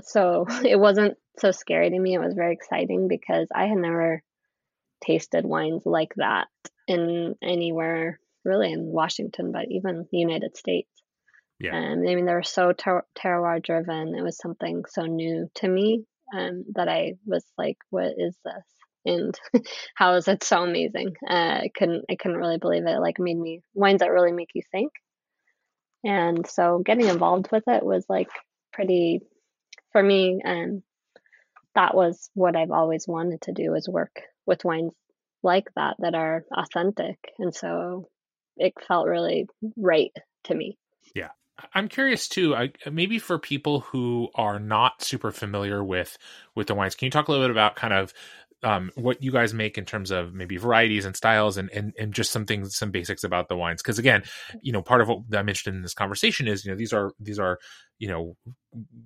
[0.03, 2.15] So it wasn't so scary to me.
[2.15, 4.23] It was very exciting because I had never
[5.05, 6.49] tasted wines like that
[6.87, 10.91] in anywhere really in Washington, but even the United States.
[11.61, 11.77] Yeah.
[11.77, 14.15] Um, I mean, they were so ter- terroir driven.
[14.17, 16.05] It was something so new to me
[16.37, 18.65] um, that I was like, "What is this?"
[19.05, 19.35] And
[19.97, 21.15] how is it so amazing?
[21.29, 21.33] Uh,
[21.63, 22.91] I couldn't, I couldn't really believe it.
[22.91, 23.01] it.
[23.01, 24.93] Like, made me wines that really make you think.
[26.05, 28.31] And so, getting involved with it was like
[28.73, 29.21] pretty,
[29.99, 30.41] for me.
[30.45, 30.83] Um,
[31.75, 34.93] that was what I've always wanted to do: is work with wines
[35.43, 37.19] like that that are authentic.
[37.39, 38.09] And so,
[38.57, 40.13] it felt really right
[40.45, 40.79] to me.
[41.15, 41.31] Yeah.
[41.75, 42.55] I'm curious too.
[42.55, 46.17] I, maybe for people who are not super familiar with
[46.55, 48.15] with the wines, can you talk a little bit about kind of
[48.63, 52.13] um, what you guys make in terms of maybe varieties and styles and, and, and
[52.13, 53.83] just some things, some basics about the wines.
[53.83, 54.23] Cause again,
[54.63, 57.13] you know, part of what I'm interested in this conversation is, you know, these are,
[57.21, 57.59] these are,
[57.99, 58.37] you know,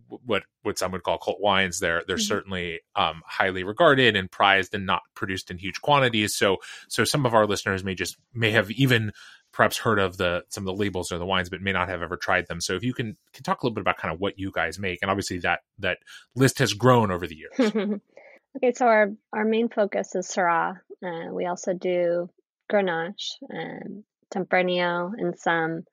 [0.08, 1.80] what, what some would call cult wines.
[1.80, 2.22] They're, they're mm-hmm.
[2.22, 6.34] certainly, um, highly regarded and prized and not produced in huge quantities.
[6.34, 6.56] So,
[6.88, 9.12] so some of our listeners may just, may have even
[9.52, 12.00] perhaps heard of the some of the labels or the wines but may not have
[12.00, 14.18] ever tried them so if you can, can talk a little bit about kind of
[14.18, 15.98] what you guys make and obviously that that
[16.34, 18.00] list has grown over the years
[18.56, 20.76] Okay, so our, our main focus is Syrah.
[21.04, 22.28] Uh, we also do
[22.70, 25.84] Grenache, and Tempranillo, and some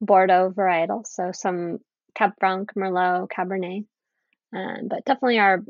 [0.00, 1.06] Bordeaux varietals.
[1.06, 1.78] So some
[2.16, 3.86] Cab Franc, Merlot, Cabernet.
[4.54, 5.60] Um, but definitely our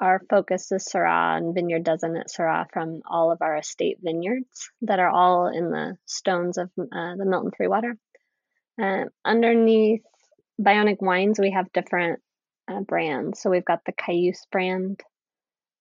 [0.00, 4.98] our focus is Syrah and Vineyard at Syrah from all of our estate vineyards that
[4.98, 7.92] are all in the stones of uh, the Milton-Freewater.
[8.82, 10.02] Uh, underneath
[10.60, 12.20] Bionic Wines, we have different
[12.68, 13.40] uh, brands.
[13.40, 15.00] So we've got the Cayuse brand,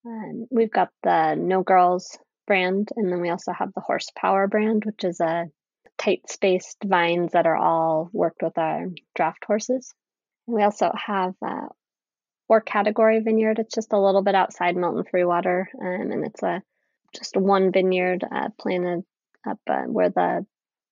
[0.04, 4.84] and we've got the No Girls brand, and then we also have the Horsepower brand,
[4.86, 5.46] which is a
[5.98, 9.94] tight spaced vines that are all worked with our draft horses.
[10.48, 11.68] We also have uh,
[12.48, 13.60] Hors Catégorie Vineyard.
[13.60, 16.62] It's just a little bit outside Milton-Freewater, um, and it's a
[17.14, 19.04] just one vineyard uh, planted
[19.48, 20.46] up uh, where the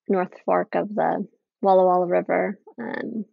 [0.08, 1.28] North Fork of the
[1.62, 3.26] Walla Walla River um,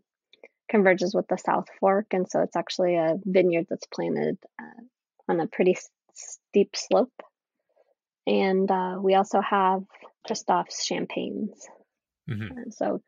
[0.68, 4.82] converges with the South Fork, and so it's actually a vineyard that's planted uh,
[5.28, 5.76] on a pretty
[6.14, 7.12] steep slope.
[8.26, 9.82] And uh, we also have
[10.26, 11.66] Christophe's champagnes.
[12.28, 12.70] Mm-hmm.
[12.70, 13.00] so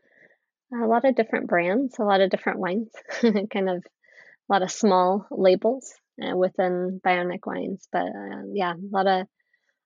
[0.72, 4.70] a lot of different brands, a lot of different wines, kind of a lot of
[4.70, 7.88] small labels uh, within Bionic Wines.
[7.90, 9.26] But uh, yeah, a lot of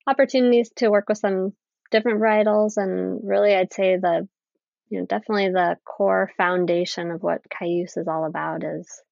[0.06, 1.52] opportunities to work with some
[1.90, 2.76] different varietals.
[2.76, 4.28] And really, I'd say the,
[4.88, 9.02] you know, definitely the core foundation of what Cayuse is all about is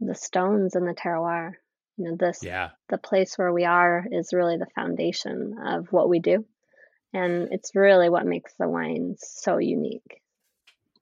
[0.00, 1.52] the stones and the terroir
[1.96, 2.70] you know this yeah.
[2.88, 6.44] the place where we are is really the foundation of what we do.
[7.12, 10.20] And it's really what makes the wine so unique.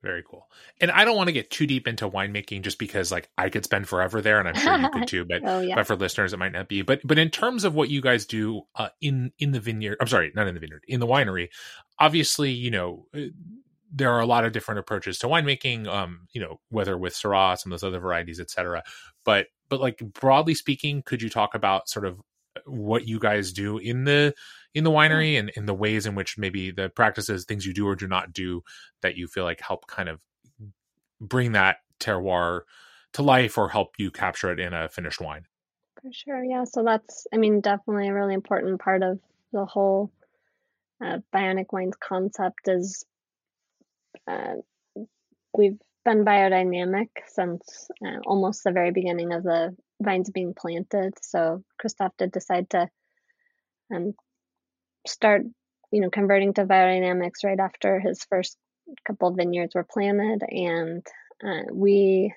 [0.02, 0.48] Very cool.
[0.81, 3.64] And i don't want to get too deep into winemaking just because like i could
[3.64, 5.76] spend forever there and i'm sure you could too but, oh, yeah.
[5.76, 6.83] but for listeners it might not be.
[6.83, 10.09] But but in terms of what you guys do uh, in in the vineyard i'm
[10.09, 11.48] sorry not in the vineyard in the winery
[11.98, 13.20] obviously you know uh,
[13.94, 17.57] there are a lot of different approaches to winemaking um you know whether with syrah
[17.57, 18.83] some of those other varieties etc
[19.24, 22.21] but but like broadly speaking, could you talk about sort of
[22.67, 24.35] what you guys do in the
[24.75, 27.89] in the winery and in the ways in which maybe the practices, things you do
[27.89, 28.63] or do not do
[29.01, 30.21] that you feel like help kind of
[31.23, 32.61] bring that terroir
[33.15, 35.47] to life or help you capture it in a finished wine?
[36.03, 36.65] For sure, yeah.
[36.65, 39.21] So that's, I mean, definitely a really important part of
[39.55, 40.13] the whole
[41.03, 43.07] uh, bionic wines concept is
[44.29, 44.57] uh,
[45.57, 51.15] we've been biodynamic since uh, almost the very beginning of the vines being planted.
[51.23, 52.88] So Christophe did decide to
[53.95, 54.15] um,
[55.07, 55.43] start,
[55.91, 58.57] you know, converting to biodynamics right after his first
[59.07, 61.07] couple vineyards were planted, and
[61.45, 62.35] uh, we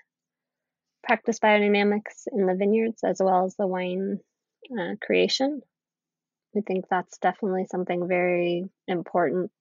[1.04, 4.20] practice biodynamics in the vineyards as well as the wine
[4.80, 5.62] uh, creation.
[6.54, 9.52] We think that's definitely something very important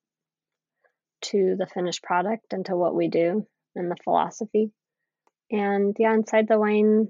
[1.23, 4.71] to the finished product and to what we do and the philosophy.
[5.51, 7.09] And yeah, inside the wine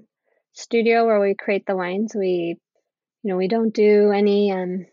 [0.53, 2.57] studio where we create the wines, we,
[3.23, 4.85] you know, we don't do any, um,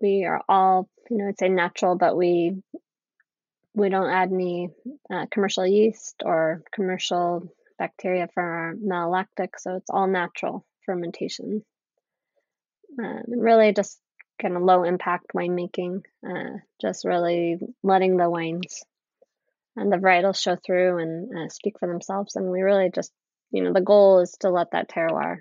[0.00, 2.56] we are all, you know, I'd say natural, but we,
[3.74, 4.70] we don't add any
[5.12, 11.64] uh, commercial yeast or commercial bacteria for our malolactic, so it's all natural fermentation.
[12.98, 13.98] Um, really just
[14.40, 18.84] kind of low impact winemaking, uh, just really letting the wines
[19.76, 22.36] and the varietals show through and uh, speak for themselves.
[22.36, 23.12] And we really just,
[23.50, 25.38] you know, the goal is to let that terroir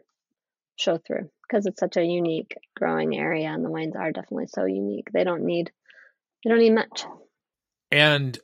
[0.76, 4.66] show through because it's such a unique growing area, and the wines are definitely so
[4.66, 5.08] unique.
[5.14, 5.72] They don't need,
[6.44, 7.06] they don't need much.
[7.92, 8.38] And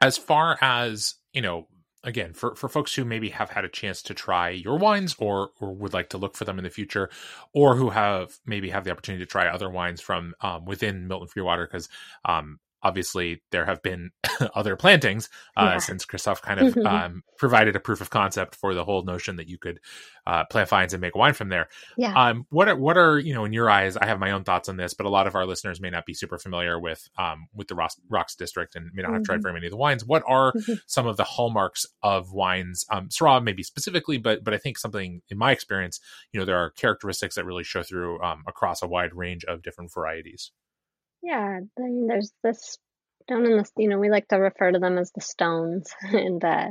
[0.00, 1.68] as far as you know,
[2.04, 5.50] again for, for folks who maybe have had a chance to try your wines or
[5.60, 7.10] or would like to look for them in the future
[7.52, 11.66] or who have maybe have the opportunity to try other wines from um, within milton-freewater
[11.66, 11.88] because
[12.24, 14.10] um, obviously there have been
[14.54, 15.78] other plantings uh, yeah.
[15.78, 19.48] since Christoph kind of um, provided a proof of concept for the whole notion that
[19.48, 19.80] you could
[20.26, 21.68] uh, plant vines and make wine from there.
[21.96, 22.12] Yeah.
[22.14, 23.96] Um, what are what are you know in your eyes?
[23.96, 26.06] I have my own thoughts on this, but a lot of our listeners may not
[26.06, 29.24] be super familiar with um, with the Ross, Rocks district and may not have mm-hmm.
[29.24, 30.04] tried very many of the wines.
[30.04, 30.74] What are mm-hmm.
[30.86, 32.84] some of the hallmarks of wines?
[32.90, 36.00] Um, Syrah maybe specifically, but but I think something in my experience,
[36.32, 39.62] you know, there are characteristics that really show through um, across a wide range of
[39.62, 40.52] different varieties.
[41.22, 42.78] Yeah, I mean, there's this
[43.26, 46.42] down in the you know we like to refer to them as the stones and
[46.44, 46.68] uh,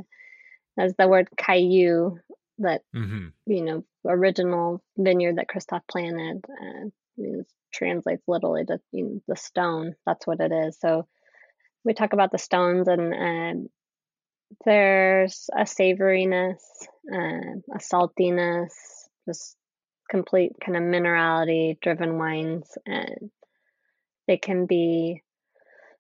[0.77, 2.19] as the word Cailloux
[2.59, 9.03] that hmm you know original vineyard that Christoph planted uh, means translates literally to you
[9.05, 9.95] know, the stone.
[10.05, 10.79] That's what it is.
[10.79, 11.07] So
[11.83, 13.69] we talk about the stones and um,
[14.65, 16.61] there's a savoriness,
[17.13, 18.71] uh, a saltiness,
[19.27, 19.55] just
[20.09, 23.29] complete kind of minerality driven wines and
[24.27, 25.23] they can be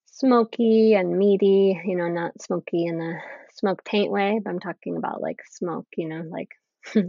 [0.05, 3.19] smoky and meaty, you know, not smoky in a
[3.53, 6.49] smoke taint way, but I'm talking about like smoke, you know, like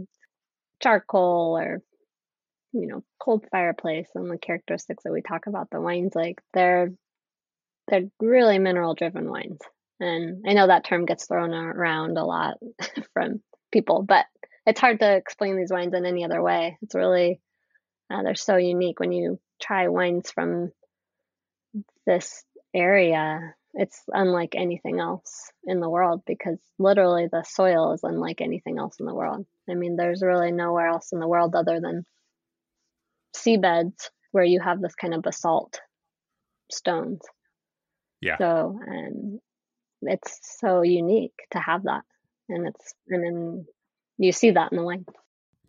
[0.81, 1.81] charcoal or
[2.71, 6.91] you know, cold fireplace and the characteristics that we talk about the wines like they're
[7.87, 9.59] they're really mineral driven wines.
[9.99, 12.57] And I know that term gets thrown around a lot
[13.13, 14.25] from people, but
[14.65, 16.77] it's hard to explain these wines in any other way.
[16.81, 17.41] It's really
[18.11, 20.71] uh, they're so unique when you try wines from
[22.05, 23.53] this area.
[23.73, 28.99] It's unlike anything else in the world because literally the soil is unlike anything else
[28.99, 29.45] in the world.
[29.69, 32.03] I mean, there's really nowhere else in the world other than
[33.35, 35.79] seabeds where you have this kind of basalt
[36.71, 37.21] stones.
[38.21, 38.37] Yeah.
[38.37, 39.39] So um,
[40.01, 42.03] it's so unique to have that,
[42.47, 43.65] and it's and then
[44.17, 45.05] you see that in the wine.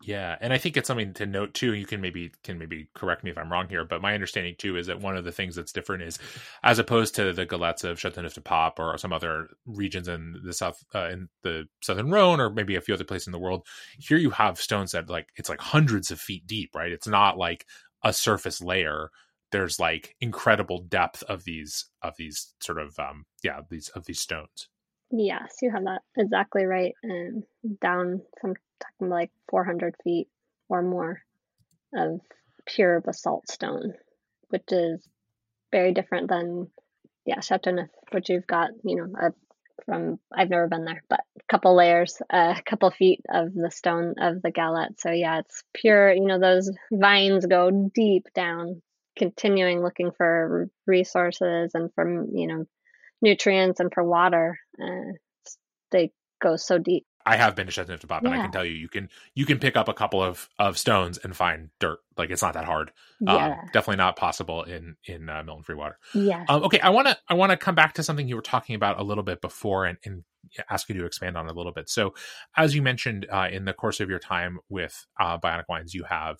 [0.03, 1.73] Yeah, and I think it's something to note too.
[1.75, 4.75] You can maybe can maybe correct me if I'm wrong here, but my understanding too
[4.75, 6.17] is that one of the things that's different is,
[6.63, 11.09] as opposed to the galettes of Châteauneuf-du-Pape or some other regions in the south uh,
[11.09, 13.63] in the southern Rhone or maybe a few other places in the world,
[13.99, 16.91] here you have stones that like it's like hundreds of feet deep, right?
[16.91, 17.67] It's not like
[18.03, 19.11] a surface layer.
[19.51, 24.19] There's like incredible depth of these of these sort of um yeah these of these
[24.19, 24.67] stones.
[25.11, 26.93] Yes, you have that exactly right.
[27.03, 27.43] And
[27.81, 30.27] down some talking like 400 feet
[30.69, 31.21] or more
[31.95, 32.21] of
[32.67, 33.93] pure basalt stone,
[34.49, 35.07] which is
[35.71, 36.69] very different than
[37.25, 39.33] yeah Chateauneuf, which you've got you know a,
[39.85, 44.15] from I've never been there, but a couple layers, a couple feet of the stone
[44.19, 44.99] of the galette.
[44.99, 46.13] So yeah, it's pure.
[46.13, 48.81] You know those vines go deep down,
[49.17, 52.65] continuing looking for resources and from, you know
[53.21, 54.57] nutrients and for water.
[54.81, 55.13] Uh,
[55.91, 57.05] they go so deep.
[57.23, 59.77] I have been to Châteauneuf-du-Pape, and I can tell you, you can you can pick
[59.77, 61.99] up a couple of of stones and find dirt.
[62.17, 62.91] Like it's not that hard.
[63.27, 63.55] Um, Yeah.
[63.73, 65.95] definitely not possible in in uh, Milton-Freewater.
[66.15, 66.45] yeah.
[66.49, 68.73] Um, okay, I want to I want to come back to something you were talking
[68.75, 70.23] about a little bit before, and, and
[70.67, 71.89] ask you to expand on it a little bit.
[71.89, 72.15] So,
[72.57, 76.05] as you mentioned uh, in the course of your time with uh, Bionic Wines, you
[76.05, 76.37] have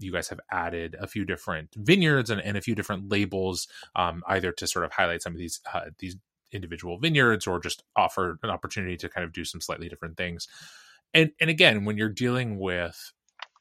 [0.00, 4.22] you guys have added a few different vineyards and, and a few different labels, um,
[4.26, 6.16] either to sort of highlight some of these uh, these
[6.52, 10.48] individual vineyards or just offer an opportunity to kind of do some slightly different things.
[11.14, 13.12] And and again, when you're dealing with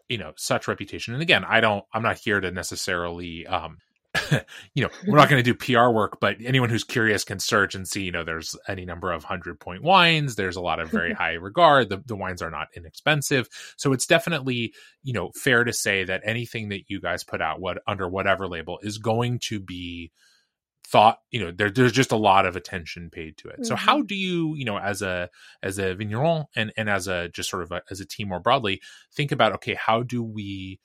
[0.07, 3.45] you know such reputation, and again, I don't, I'm not here to necessarily.
[3.47, 3.77] Um,
[4.73, 7.75] you know, we're not going to do PR work, but anyone who's curious can search
[7.75, 10.35] and see, you know, there's any number of hundred point wines.
[10.35, 11.89] There's a lot of very high regard.
[11.89, 13.47] The, the wines are not inexpensive.
[13.77, 17.61] So it's definitely, you know, fair to say that anything that you guys put out
[17.61, 20.11] what under whatever label is going to be
[20.87, 23.63] thought, you know, there, there's just a lot of attention paid to it.
[23.63, 23.77] So Mhm.
[23.77, 25.29] how do you, you know, as a,
[25.61, 28.39] as a vigneron and, and as a, just sort of a, as a team more
[28.39, 28.81] broadly,
[29.13, 30.79] think about, okay, how do we,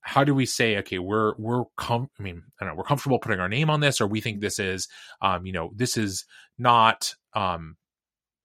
[0.00, 3.18] how do we say okay we're we're com- i mean i don't know we're comfortable
[3.18, 4.88] putting our name on this or we think this is
[5.22, 6.24] um you know this is
[6.58, 7.76] not um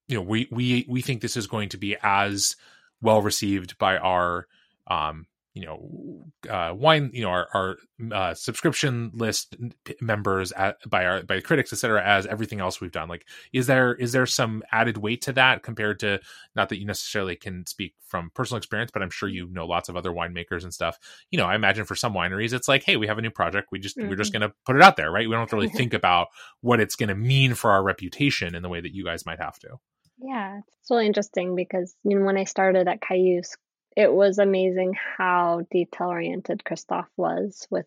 [0.07, 2.55] you know we we we think this is going to be as
[3.01, 4.47] well received by our
[4.87, 7.77] um you know uh wine you know our, our
[8.11, 9.55] uh subscription list
[10.01, 13.07] members at, by our by critics etc as everything else we've done.
[13.07, 16.19] Like is there is there some added weight to that compared to
[16.55, 19.89] not that you necessarily can speak from personal experience but i'm sure you know lots
[19.89, 20.97] of other winemakers and stuff.
[21.29, 23.69] You know i imagine for some wineries it's like hey we have a new project.
[23.71, 25.29] We just we're just going to put it out there right?
[25.29, 26.27] We don't really think about
[26.61, 29.39] what it's going to mean for our reputation in the way that you guys might
[29.39, 29.77] have to.
[30.19, 33.55] Yeah, it's really interesting because you know when I started at Cayuse,
[33.95, 37.85] it was amazing how detail oriented Christoph was with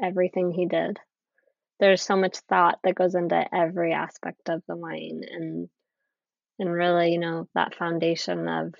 [0.00, 0.98] everything he did.
[1.78, 5.68] There's so much thought that goes into every aspect of the wine and
[6.58, 8.74] and really, you know, that foundation of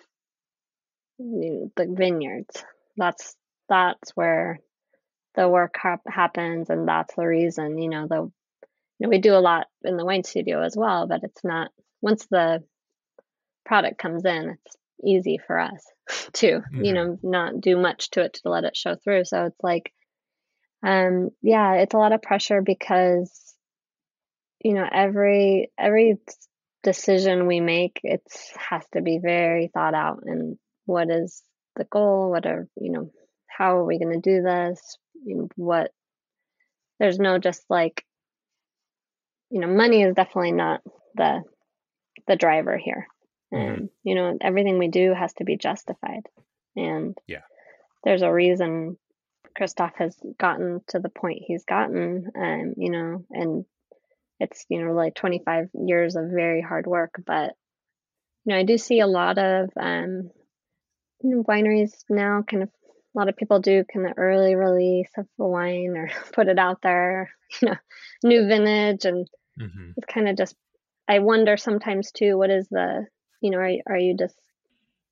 [1.19, 2.65] you know, the vineyards.
[2.97, 3.37] That's
[3.69, 4.61] that's where
[5.35, 8.23] the work hap- happens and that's the reason, you know, the
[8.99, 11.71] you know, we do a lot in the wine studio as well, but it's not
[12.01, 12.63] once the
[13.65, 15.92] product comes in, it's easy for us
[16.35, 16.95] to, you Mhm.
[16.95, 19.25] know, not do much to it to let it show through.
[19.25, 19.93] So it's like,
[20.83, 23.55] um, yeah, it's a lot of pressure because,
[24.61, 26.19] you know, every every
[26.83, 28.23] decision we make, it
[28.57, 30.23] has to be very thought out.
[30.25, 31.43] And what is
[31.77, 32.31] the goal?
[32.31, 33.11] What are you know,
[33.49, 34.99] how are we going to do this?
[35.25, 35.93] You know, what?
[36.99, 38.05] There's no just like
[39.51, 40.81] you know, money is definitely not
[41.15, 41.43] the
[42.27, 43.07] the driver here.
[43.53, 43.91] And Mhm.
[44.03, 46.27] you know, everything we do has to be justified.
[46.77, 47.43] And Yeah.
[48.05, 48.99] there's a reason
[49.57, 53.65] Christophe has gotten to the point he's gotten, um, you know, and
[54.41, 57.15] it's you know like 25 years of very hard work.
[57.27, 57.55] But
[58.45, 60.31] you know, I do see a lot of um,
[61.23, 62.71] you know, wineries now kind of
[63.15, 66.59] a lot of people do kind of early release of the wine or put it
[66.59, 67.31] out there,
[67.63, 67.77] you know,
[68.25, 70.57] new vintage and hmm it's kind of just
[71.09, 73.07] I wonder sometimes too what is the
[73.43, 74.37] you know are are you just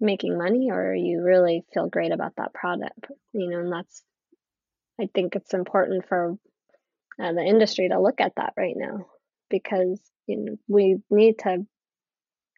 [0.01, 3.07] making money or you really feel great about that product?
[3.35, 4.03] You know and that's
[4.99, 6.39] I think it's important for
[7.21, 9.07] uh, the industry to look at that right now
[9.51, 11.67] because you know we need to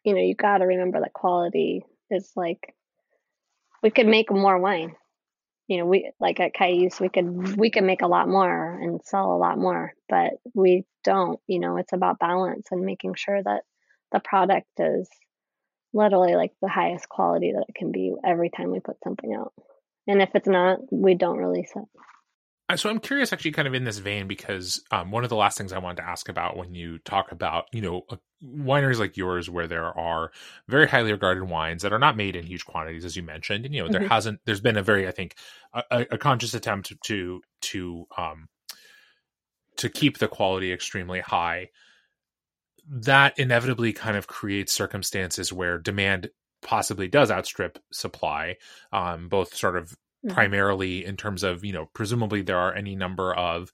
[0.05, 2.75] you know you got to remember that quality is like
[3.83, 4.95] we could make more wine.
[5.69, 9.01] You know we like at Cayuse we could we could make a lot more and
[9.05, 13.43] sell a lot more but we don't you know it's about balance and making sure
[13.43, 13.63] that
[14.11, 15.09] the product is
[15.93, 19.53] literally like the highest quality that it can be every time we put something out
[20.07, 21.85] and if it's not we don't release it
[22.69, 25.37] Uh, So I'm curious, actually, kind of in this vein, because um, one of the
[25.37, 28.99] last things I wanted to ask about when you talk about, you know, uh, wineries
[28.99, 30.31] like yours, where there are
[30.69, 33.75] very highly regarded wines that are not made in huge quantities, as you mentioned, and
[33.75, 34.09] you know, there Mhm.
[34.09, 35.35] hasn't, there's been a very, I think,
[35.75, 38.49] a, a a conscious attempt to to um
[39.77, 41.69] to keep the quality extremely high.
[42.89, 46.31] That inevitably kind of creates circumstances where demand
[46.63, 48.57] possibly does outstrip supply,
[48.93, 50.31] um, both sort of Mhm.
[50.35, 53.73] primarily in terms of you know presumably there are any number of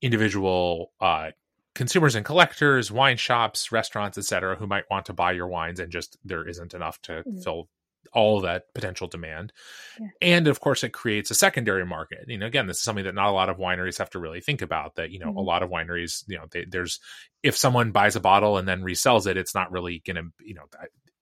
[0.00, 1.30] individual uh
[1.74, 5.92] consumers and collectors wine shops restaurants etc who might want to buy your wines and
[5.92, 7.44] just there isn't enough to Mhm.
[7.44, 7.68] fill
[8.12, 9.52] all that potential demand
[10.00, 10.08] Yeah.
[10.20, 13.14] and of course it creates a secondary market you know again this is something that
[13.14, 15.46] not a lot of wineries have to really think about that you know a Mhm.
[15.46, 17.00] lot of wineries you know they, there's
[17.42, 20.54] if someone buys a bottle and then resells it it's not really going to you
[20.54, 20.64] know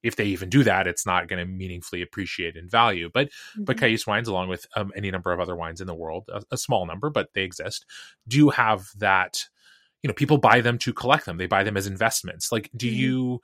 [0.02, 3.76] if they even do that it's not going to meaningfully appreciate in value but but
[3.76, 3.80] Mhm.
[3.80, 6.56] Cayuse wines, along with um, any number of other wines in the world, a, a
[6.56, 7.86] small number, but they exist,
[8.26, 9.44] do have that.
[10.02, 11.36] You know, people buy them to collect them.
[11.36, 12.50] They buy them as investments.
[12.50, 12.94] Like, do Mhm.
[12.96, 13.40] you?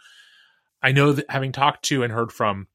[0.83, 2.67] I know that having talked to and heard from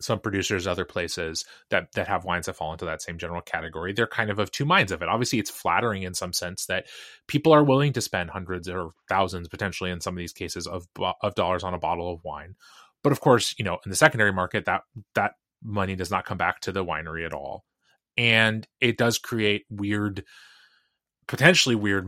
[0.00, 3.92] some producers other places that that have wines that fall into that same general category
[3.92, 5.08] they're kind of of two minds of it.
[5.08, 6.86] Obviously it's flattering in some sense that
[7.28, 10.86] people are willing to spend hundreds or thousands potentially in some of these cases of
[11.22, 12.54] of dollars on a bottle of wine.
[13.02, 14.82] But of course you know in the secondary market that
[15.14, 17.64] that money does not come back to the winery at all.
[18.16, 20.24] And it does create weird
[21.28, 22.06] potentially weird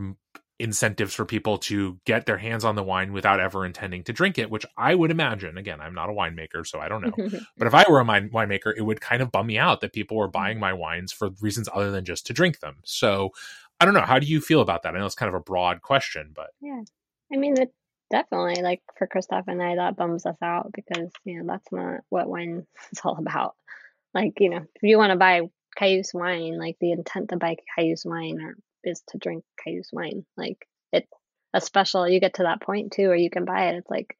[0.57, 4.37] incentives for people to get their hands on the wine without ever intending to drink
[4.37, 7.67] it which i would imagine again i'm not a winemaker so i don't know but
[7.67, 10.15] if i were a wine- winemaker it would kind of bum me out that people
[10.15, 13.31] were buying my wines for reasons other than just to drink them so
[13.79, 15.43] i don't know how do you feel about that i know it's kind of a
[15.43, 16.81] broad question but Yeah.
[17.33, 17.73] I mean, it
[18.11, 22.01] definitely, like for Christophe and I, that bums us out because, you know, that's not
[22.09, 23.55] what wine is all about.
[24.13, 25.41] Like, you know, if you want to buy
[25.75, 30.25] Cayuse wine, like the intent to buy Cayuse wine or, is to drink Cayuse wine.
[30.37, 31.09] Like, it's
[31.53, 33.75] a special, you get to that point too, where you can buy it.
[33.75, 34.17] It's like,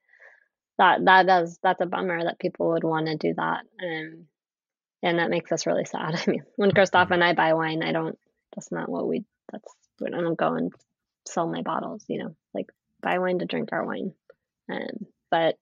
[0.77, 3.61] that, that does, that's a bummer that people would want to do that.
[3.81, 4.25] Um,
[5.03, 6.15] and that makes us really sad.
[6.27, 8.17] I mean, when Christophe and I buy wine, I don't,
[8.55, 10.73] that's not what we, that's, we don't go and
[11.27, 12.67] sell my bottles, you know, like
[13.01, 14.13] buy wine to drink our wine.
[14.71, 15.57] Um, but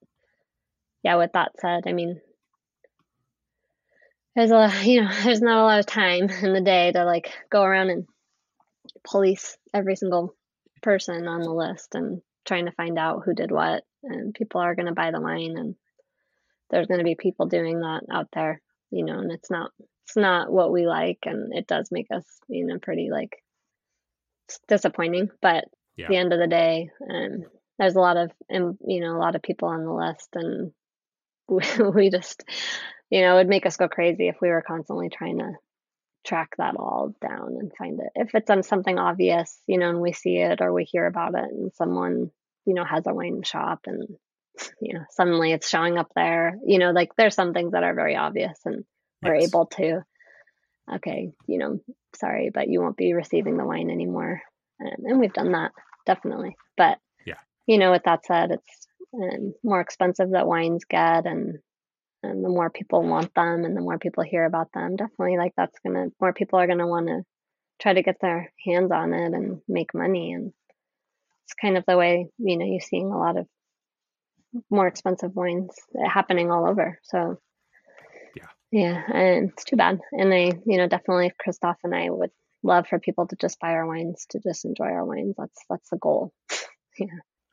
[1.04, 2.22] yeah, with that said, I mean,
[4.36, 7.32] there's a you know there's not a lot of time in the day to like
[7.50, 8.08] go around and
[9.10, 10.36] police every single
[10.82, 13.84] person on the list and trying to find out who did what.
[14.04, 15.76] And people are going to buy the wine, and
[16.70, 18.62] there's going to be people doing that out there,
[18.92, 19.20] you know.
[19.20, 19.72] And it's not
[20.06, 23.38] it's not what we like, and it does make us you know pretty like
[24.68, 25.30] disappointing.
[25.42, 26.06] But Yeah.
[26.06, 27.43] at the end of the day, um,
[27.80, 30.74] there's a lot of um, you know a lot of people on the list, and
[31.47, 31.64] we,
[31.95, 32.43] we just
[33.10, 35.54] you know it would make us go crazy if we were constantly trying to
[36.24, 38.09] track that all down and find it.
[38.15, 41.36] If it's on something obvious, you know, and we see it or we hear about
[41.36, 42.32] it, and someone
[42.65, 44.07] you know has a wine shop and
[44.82, 47.93] you know suddenly it's showing up there, you know, like there's some things that are
[47.95, 48.86] very obvious and
[49.24, 49.47] we're Yes.
[49.47, 50.01] able to
[50.95, 51.80] okay, you know,
[52.15, 54.41] sorry, but you won't be receiving the wine anymore.
[54.82, 55.71] Um, and we've done that
[56.05, 56.57] definitely.
[56.78, 57.36] But Yeah.
[57.67, 61.59] you know, with that said, it's um, more expensive that wines get, and
[62.24, 65.53] and the more people want them, and the more people hear about them, definitely like
[65.55, 67.24] that's gonna more people are gonna want to
[67.82, 70.53] try to get their hands on it and make money, and
[71.45, 73.47] it's kind of the way you know you're seeing a lot of
[74.69, 76.99] more expensive wines happening all over.
[77.03, 77.39] So
[78.36, 78.47] Yeah.
[78.71, 79.99] yeah, and it's too bad.
[80.11, 82.32] And I, you know, definitely Christophe and I would
[82.63, 85.36] love for people to just buy our wines to just enjoy our wines.
[85.38, 86.34] That's that's the goal.
[86.97, 87.07] yeah.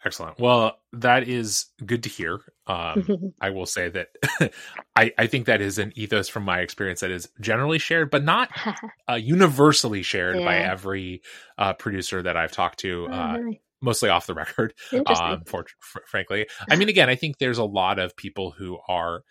[0.04, 0.38] Excellent.
[0.38, 2.40] Well, that is good to hear.
[2.70, 4.08] Um, I will say that
[4.96, 8.24] I, I think that is an ethos from my experience that is generally shared, but
[8.24, 8.50] not
[9.08, 11.22] uh, universally shared by every
[11.58, 13.08] uh, producer that I've talked to.
[13.10, 13.60] Oh, Uh, really?
[13.82, 14.74] mostly off the record,
[15.06, 16.46] um, for, fr- frankly.
[16.70, 19.22] I mean, again, I think there's a lot of people who are.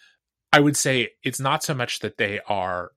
[0.52, 2.92] I would say it's not so much that they are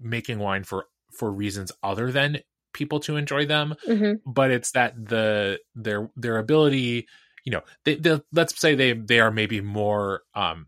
[0.00, 2.40] making wine for for reasons other than
[2.72, 7.06] people to enjoy them hmm but it's that the their their ability
[7.44, 10.66] you know they, they let's say they they are maybe more um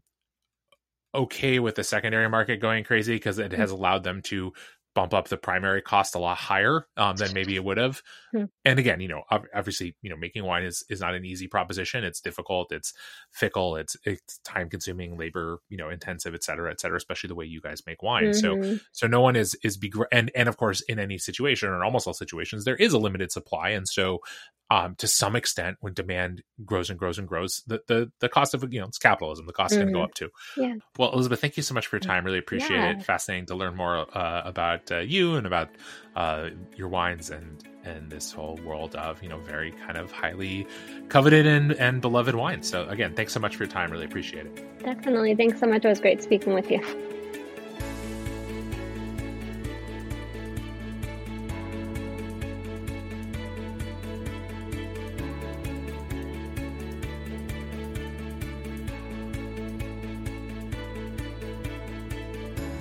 [1.15, 4.53] okay with the secondary market going crazy because it has allowed them to
[4.95, 8.45] bump up the primary cost a lot higher um, than maybe it would have Hmm.
[8.65, 9.23] and again you know
[9.55, 12.95] obviously you know making wine is is not an easy proposition it's difficult it's
[13.31, 17.35] fickle it's it's time consuming labor you know intensive et cetera et cetera especially the
[17.35, 18.81] way you guys make wine so Mhm.
[18.93, 22.07] so no one is is begr- and and of course in any situation or almost
[22.07, 24.21] all situations there is a limited supply and so
[24.71, 28.55] um to some extent when demand grows and grows and grows the the, the cost
[28.55, 30.75] of you know it's capitalism the cost is going to go up too Yeah.
[30.99, 32.91] well elizabeth thank you so much for your time really appreciate Yeah.
[32.93, 35.71] it fascinating to learn more uh, about uh, you and about
[36.17, 40.67] uh, your wines and and this whole world of you know very kind of highly
[41.09, 44.47] coveted and and beloved wines so again thanks so much for your time really appreciate
[44.47, 45.35] it Definitely.
[45.37, 45.85] Thanks so much.
[45.85, 46.81] It was great speaking with you.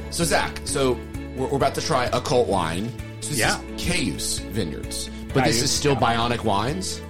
[0.10, 1.00] So Zach, so
[1.42, 2.90] we're, we're about to try a cult wine.
[3.22, 3.60] So this Yeah.
[3.62, 6.00] is Cayuse Vineyards, but this is still yeah.
[6.00, 7.02] Bionic Wines.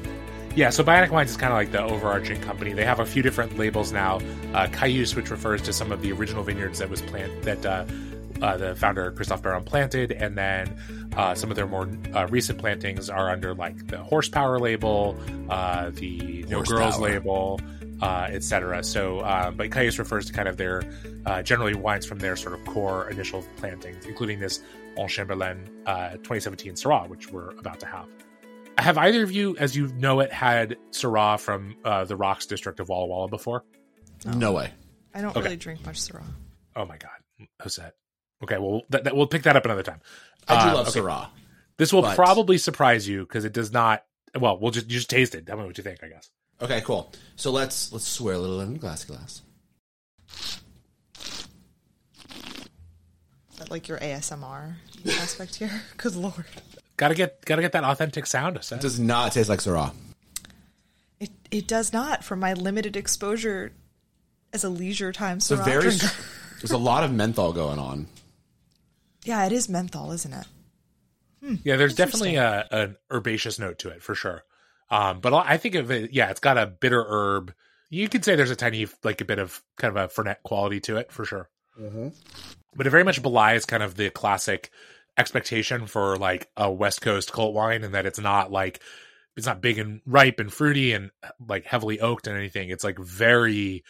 [0.56, 2.74] Yeah, so Bionic Wines is kind of like the overarching company.
[2.74, 4.20] They have a few different labels now.
[4.54, 7.86] Uh, Cayuse, which refers to some of the original vineyards that was plant that uh,
[8.42, 10.78] uh, the founder Christophe Baron planted, and then
[11.16, 15.18] uh, some of their more uh, recent plantings are under like the Horsepower label,
[15.50, 17.62] uh, the No Girls label,
[18.02, 18.84] uh, etc.
[18.84, 20.84] So, uh, but Cayuse refers to kind of their
[21.26, 24.62] uh, generally wines from their sort of core initial plantings, including this
[24.98, 28.08] En Chamberlin uh, 2017 Syrah, which we're about to have.
[28.78, 32.80] Have either of you, as you know it, had Syrah from uh, the Rocks district
[32.80, 33.64] of Walla Walla before?
[34.26, 34.72] No way.
[35.14, 35.42] I don't Okay.
[35.44, 36.24] really drink much Syrah.
[36.76, 37.84] Oh my God, Jose.
[38.44, 40.00] Okay, well, that, that, we'll pick that up another time.
[40.48, 41.00] I do Uh, love okay.
[41.00, 41.28] Syrah.
[41.78, 44.04] This will But- probably surprise you because it does not.
[44.40, 45.46] Well, we'll just you just taste it.
[45.46, 46.04] Tell me what you think.
[46.04, 46.30] I guess.
[46.62, 47.12] Okay, cool.
[47.36, 49.42] So let's let's swear a little in glass glass.
[53.52, 54.76] Is that like your ASMR
[55.08, 55.82] aspect here?
[55.98, 56.46] Good lord.
[56.98, 58.58] Gotta get gotta get that authentic sound.
[58.58, 58.76] Jose.
[58.76, 59.94] It does not taste like Syrah.
[61.20, 63.74] It it does not from my limited exposure
[64.54, 66.08] as a leisure time It's a Syrah very drinker.
[66.60, 68.08] there's a lot of menthol going on.
[69.24, 70.46] Yeah, it is menthol, isn't it?
[71.44, 71.56] Hmm.
[71.64, 74.44] Yeah, there's definitely a, an herbaceous note to it for sure.
[74.92, 77.54] Um, but I think of it, yeah, it's got a bitter herb.
[77.90, 80.80] You could say there's a tiny, like a bit of kind of a fernet quality
[80.82, 81.50] to it for sure.
[82.76, 84.70] But it very much belies kind of the classic
[85.18, 88.82] expectation for like a West Coast cult wine, and that it's not like
[89.38, 91.12] it's not big and ripe and fruity and
[91.48, 92.70] like heavily oaked and anything.
[92.70, 93.84] It's like very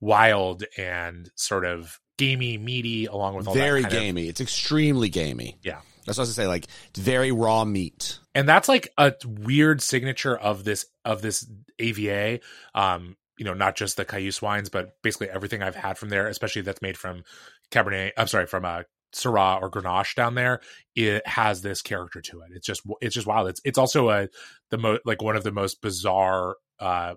[0.00, 4.28] wild and sort of gamey, meaty, along with all that Very kind of- gamey.
[4.28, 5.58] It's extremely gamey.
[5.62, 5.80] yeah.
[6.08, 6.48] That's what I was gonna say.
[6.48, 8.18] Like very raw meat.
[8.34, 11.48] and that's like a weird signature of this of this
[11.78, 12.40] AVA.
[12.74, 16.26] Um, you know, not just the Cayuse wines, but basically everything I've had from there,
[16.26, 17.22] especially that's made from
[17.70, 18.10] Cabernet.
[18.16, 18.84] I'm sorry, from a
[19.14, 20.60] Syrah or Grenache down there.
[20.96, 22.48] It has this character to it.
[22.52, 23.48] It's just it's just wild.
[23.48, 24.28] It's it's also a
[24.70, 27.14] the most like one of the most bizarre uh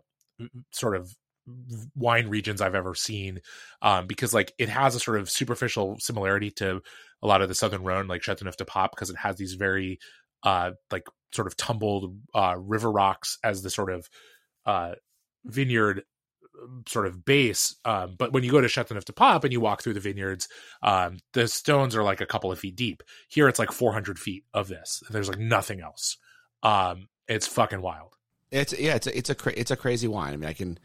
[0.71, 1.15] sort of
[1.95, 3.41] wine regions I've ever seen
[3.81, 6.81] um, because like it has a sort of superficial similarity to
[7.21, 9.99] a lot of the Southern Rhone, like Chateauneuf du Pape, because it has these very
[10.43, 14.09] uh, like sort of tumbled uh, river rocks as the sort of
[14.65, 14.93] uh,
[15.45, 16.03] vineyard
[16.61, 17.75] um, sort of base.
[17.85, 20.47] Um, but when you go to Chateauneuf du Pape and you walk through the vineyards,
[20.81, 23.03] um, the stones are like a couple of feet deep.
[23.29, 25.01] Here it's like 400 feet of this.
[25.09, 26.17] There's like nothing else.
[26.63, 28.15] Um, it's fucking wild.
[28.51, 28.95] It's yeah.
[28.95, 30.33] It's a, it's a cra- it's a crazy wine.
[30.33, 30.77] I mean, I can.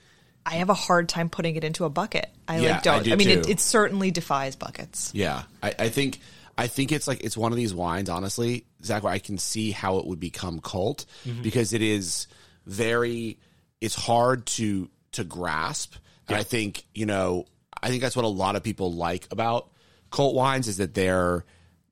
[0.47, 2.31] I have a hard time putting it into a bucket.
[2.47, 3.01] I Yeah, like don't.
[3.01, 5.11] I do I, mean, it, it certainly defies buckets.
[5.13, 6.21] Yeah, I, I think
[6.57, 8.09] I think it's like it's one of these wines.
[8.09, 11.43] Honestly, Zach, where I can see how it would become cult mm-hmm.
[11.43, 12.29] because it is
[12.65, 13.41] very.
[13.81, 15.97] It's hard to to grasp,
[16.29, 17.47] and I think you know.
[17.83, 19.71] I think that's what a lot of people like about
[20.11, 21.45] cult wines is that they're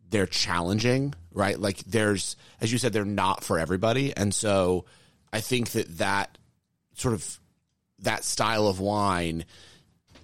[0.08, 1.58] they're challenging, right?
[1.58, 4.86] Like there's, as you said, they're not for everybody, and so
[5.32, 6.38] I think that that
[6.94, 7.40] sort of
[8.04, 9.44] that style of wine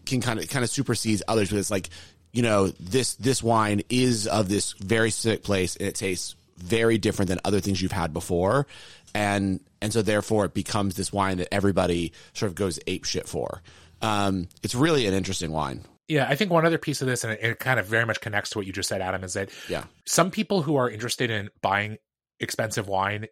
[0.07, 1.91] can kind of kind of supersedes others But it's like
[2.33, 6.99] you know this this wine is of this very specific place and it tastes very
[6.99, 8.66] different than other things you've had before
[9.14, 13.26] and and so therefore it becomes this wine that everybody sort of goes ape shit
[13.28, 13.62] for.
[14.03, 15.85] Um, it's really an interesting wine.
[16.09, 18.20] Yeah, I think one other piece of this, and it, it kind of very much
[18.20, 19.85] connects to what you just said, Adam, is that Yeah.
[20.07, 21.99] some people who are interested in buying
[22.41, 23.26] expensive wine,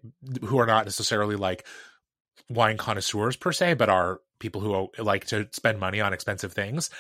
[0.45, 1.67] who are not necessarily like
[2.49, 6.91] wine connoisseurs per se, but are people who like to spend money on expensive things,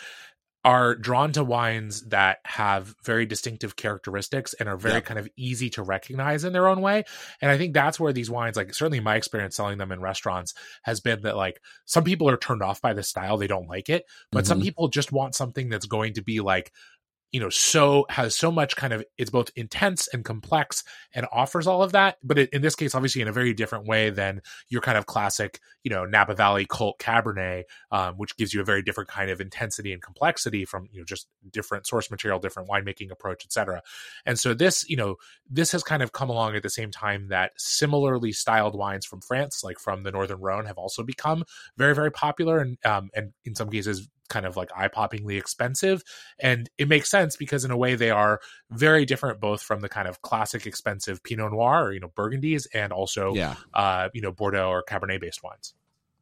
[0.64, 5.70] are drawn to wines that have very distinctive characteristics and are very kind of easy
[5.70, 7.04] to recognize in their own way.
[7.40, 10.54] And I think that's where these wines, like certainly my experience selling them in restaurants,
[10.82, 13.88] has been that like some people are turned off by the style, they don't like
[13.88, 14.62] it, but some Mhm.
[14.62, 16.72] people just want something that's going to be like
[17.32, 20.82] you know so has so much kind of it's both intense and complex
[21.14, 23.86] and offers all of that but it, in this case obviously in a very different
[23.86, 28.54] way than your kind of classic you know napa valley cult cabernet um, which gives
[28.54, 32.10] you a very different kind of intensity and complexity from you know just different source
[32.10, 33.82] material different winemaking approach etc
[34.24, 35.16] and so this you know
[35.50, 39.20] this has kind of come along at the same time that similarly styled wines from
[39.20, 41.44] france like from the northern rhone have also become
[41.76, 46.02] very very popular and um, and in some cases kind of like eye-poppingly expensive
[46.38, 49.88] and it makes sense because in a way they are very different both from the
[49.88, 53.54] kind of classic expensive pinot noir or you know burgundies and also Yeah.
[53.74, 55.74] uh you know bordeaux or cabernet based wines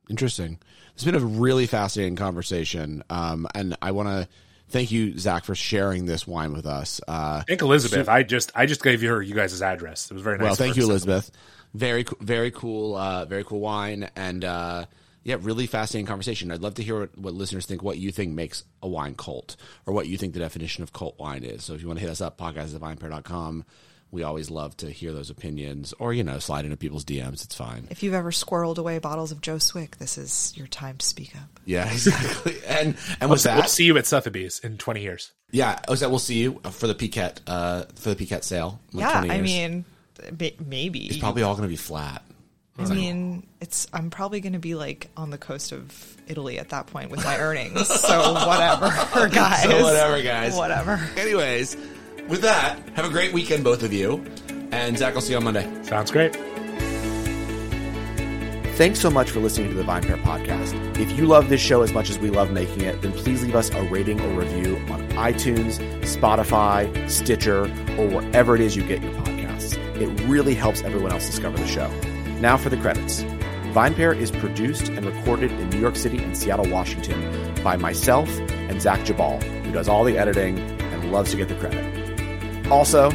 [0.09, 0.59] Interesting.
[0.95, 3.03] It's been a really fascinating conversation.
[3.11, 4.29] Um, and I want to
[4.69, 7.01] thank you, Zach, for sharing this wine with us.
[7.09, 10.23] Uh, thank elizabeth i just i just gave you her you guys' address it was
[10.23, 11.31] very nice well, thank you, Elizabeth.
[11.75, 14.09] Very, very cool, uh, very cool wine.
[14.17, 14.87] And, uh,
[15.27, 16.53] yeah, really fascinating conversation.
[16.53, 19.57] I'd love to hear what, what listeners think, what you think makes a wine cult,
[19.85, 21.65] or what you think the definition of cult wine is.
[21.65, 23.65] So if you want to hit us up, podcast at vinepair.com.
[24.13, 27.45] We always love to hear those opinions, or, you know, slide into people's DMs.
[27.45, 27.89] It's fine.
[27.91, 31.35] If you've ever squirreled away bottles of Joe Swick, this is your time to speak
[31.35, 31.59] up.
[31.65, 32.59] Yeah, exactly.
[32.69, 36.09] and and with we'll that, see you at sotheby's in 20 years Yeah, oh, so
[36.09, 38.79] we'll see you for the Piquet uh, for the Piquet sale.
[38.93, 39.85] in like yeah, 20 I mean,
[40.65, 41.07] maybe.
[41.07, 42.23] it's probably all going to be flat.
[42.79, 43.87] I mean, it's.
[43.93, 47.25] I'm probably going to be like on the coast of Italy at that point with
[47.25, 47.87] my earnings.
[47.89, 48.89] so whatever,
[49.35, 49.63] guys.
[49.63, 50.55] So whatever, guys.
[50.55, 51.01] Whatever.
[51.17, 51.77] Anyways,
[52.29, 54.25] with that, have a great weekend, both of you.
[54.73, 55.83] And Zach, I'll see you on Monday.
[55.85, 56.37] sounds great
[58.77, 60.99] Thanks so much for listening to the VinePair podcast.
[60.99, 63.55] If you love this show as much as we love making it, then please leave
[63.55, 67.63] us a rating or review on iTunes, Spotify, Stitcher,
[67.97, 69.79] or wherever it is you get your podcasts.
[69.99, 71.91] It really helps everyone else discover the show.
[72.41, 73.23] Now for the credits.
[73.73, 78.81] VinePair is produced and recorded in New York City and Seattle, Washington by myself and
[78.81, 82.71] Zach Geballe, who does all the editing and loves to get the credit.
[82.71, 83.11] Also,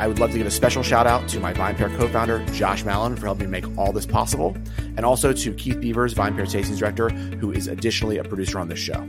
[0.00, 3.16] I would love to give a special shout out to my VinePair co-founder, Josh Malin,
[3.16, 4.56] for helping me make all this possible,
[4.96, 8.78] and also to Keith Beavers, VinePair Tastings Director, who is additionally a producer on this
[8.78, 9.06] show.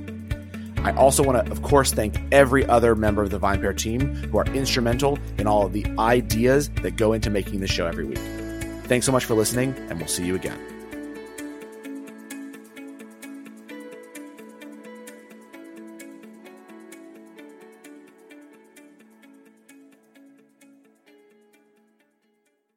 [0.83, 4.37] I also want to, of course, thank every other member of the VinePair team who
[4.37, 8.19] are instrumental in all of the ideas that go into making this show every week.
[8.91, 10.80] Thanks so much for listening, and we'll see you again.